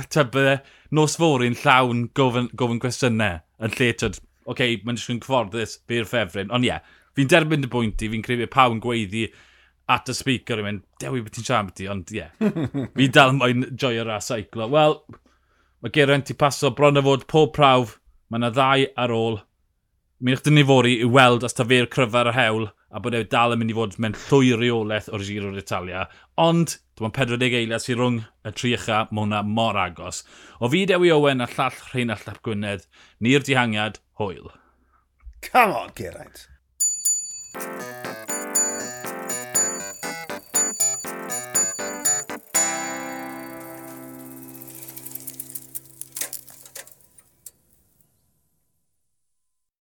ta 0.08 0.24
bydde 0.24 0.58
nos 0.96 1.18
i'n 1.20 1.56
llawn 1.60 2.06
gofyn, 2.16 2.48
gofyn 2.56 2.80
cwestiynau 2.80 3.40
yn 3.62 3.74
lle, 3.76 3.90
tyd, 3.92 4.06
oce, 4.08 4.22
okay, 4.48 4.78
mae'n 4.82 4.98
dysgu'n 4.98 5.20
cyfforddus, 5.22 5.78
fe'r 5.88 6.08
ffefryn, 6.08 6.52
ond 6.54 6.64
ie, 6.64 6.72
yeah, 6.72 6.80
fi'n 7.16 7.30
derbyn 7.30 7.64
dy 7.64 7.70
bwynt 7.72 8.04
i, 8.04 8.10
fi'n 8.12 8.24
credu 8.24 8.48
pawb 8.52 8.76
yn 8.76 8.82
gweiddi 8.82 9.26
at 9.92 10.08
y 10.08 10.16
speaker 10.16 10.62
yn 10.62 10.68
mynd, 10.68 10.84
dewi 11.02 11.20
beth 11.24 11.36
ti'n 11.36 11.48
siarad 11.48 11.74
ti, 11.76 11.88
ond 11.92 12.14
ie, 12.14 12.22
yeah, 12.22 12.88
fi 12.96 13.10
dal 13.12 13.36
moyn 13.36 13.68
joio 13.76 14.06
ras 14.08 14.32
seiclo. 14.32 14.70
Wel, 14.72 14.96
mae 15.84 15.94
Geraint 15.94 16.32
i 16.32 16.38
paso 16.38 16.72
bron 16.76 17.00
a 17.00 17.04
fod 17.04 17.28
pob 17.30 17.52
prawf, 17.58 17.98
mae 18.32 18.40
yna 18.40 18.52
ddau 18.56 18.88
ar 19.04 19.12
ôl, 19.12 19.42
mi'n 20.22 20.36
eich 20.36 20.44
dynifori 20.46 20.92
i 21.02 21.06
weld 21.10 21.42
os 21.46 21.56
ta 21.58 21.64
fe'r 21.66 21.88
cryfa 21.90 22.22
y 22.30 22.34
hewl 22.36 22.68
a 22.94 23.00
bod 23.02 23.16
e 23.18 23.24
dal 23.32 23.54
yn 23.54 23.58
mynd 23.62 23.72
i 23.72 23.74
fod 23.74 23.96
mewn 23.98 24.14
llwy 24.28 24.52
reolaeth 24.60 25.08
o'r 25.10 25.24
Giro 25.26 25.50
d'Italia. 25.56 26.04
Ond, 26.38 26.76
dyma'n 26.98 27.14
40 27.16 27.58
eiliad 27.58 27.82
sy'n 27.82 27.98
rhwng 27.98 28.20
y 28.46 28.54
tri 28.54 28.74
ucha, 28.76 29.02
mae 29.10 29.24
hwnna 29.24 29.42
mor 29.42 29.80
agos. 29.82 30.22
O 30.62 30.70
fi 30.70 30.84
Dewi 30.86 31.10
Owen 31.16 31.42
a 31.42 31.50
llall 31.56 31.82
Rheinald 31.90 32.22
Llap 32.28 32.38
Gwynedd, 32.46 32.86
ni'r 33.18 33.42
dihangiad, 33.48 33.98
hwyl. 34.22 34.54
Come 35.50 35.74
on, 35.74 35.90
Geraint. 35.98 36.46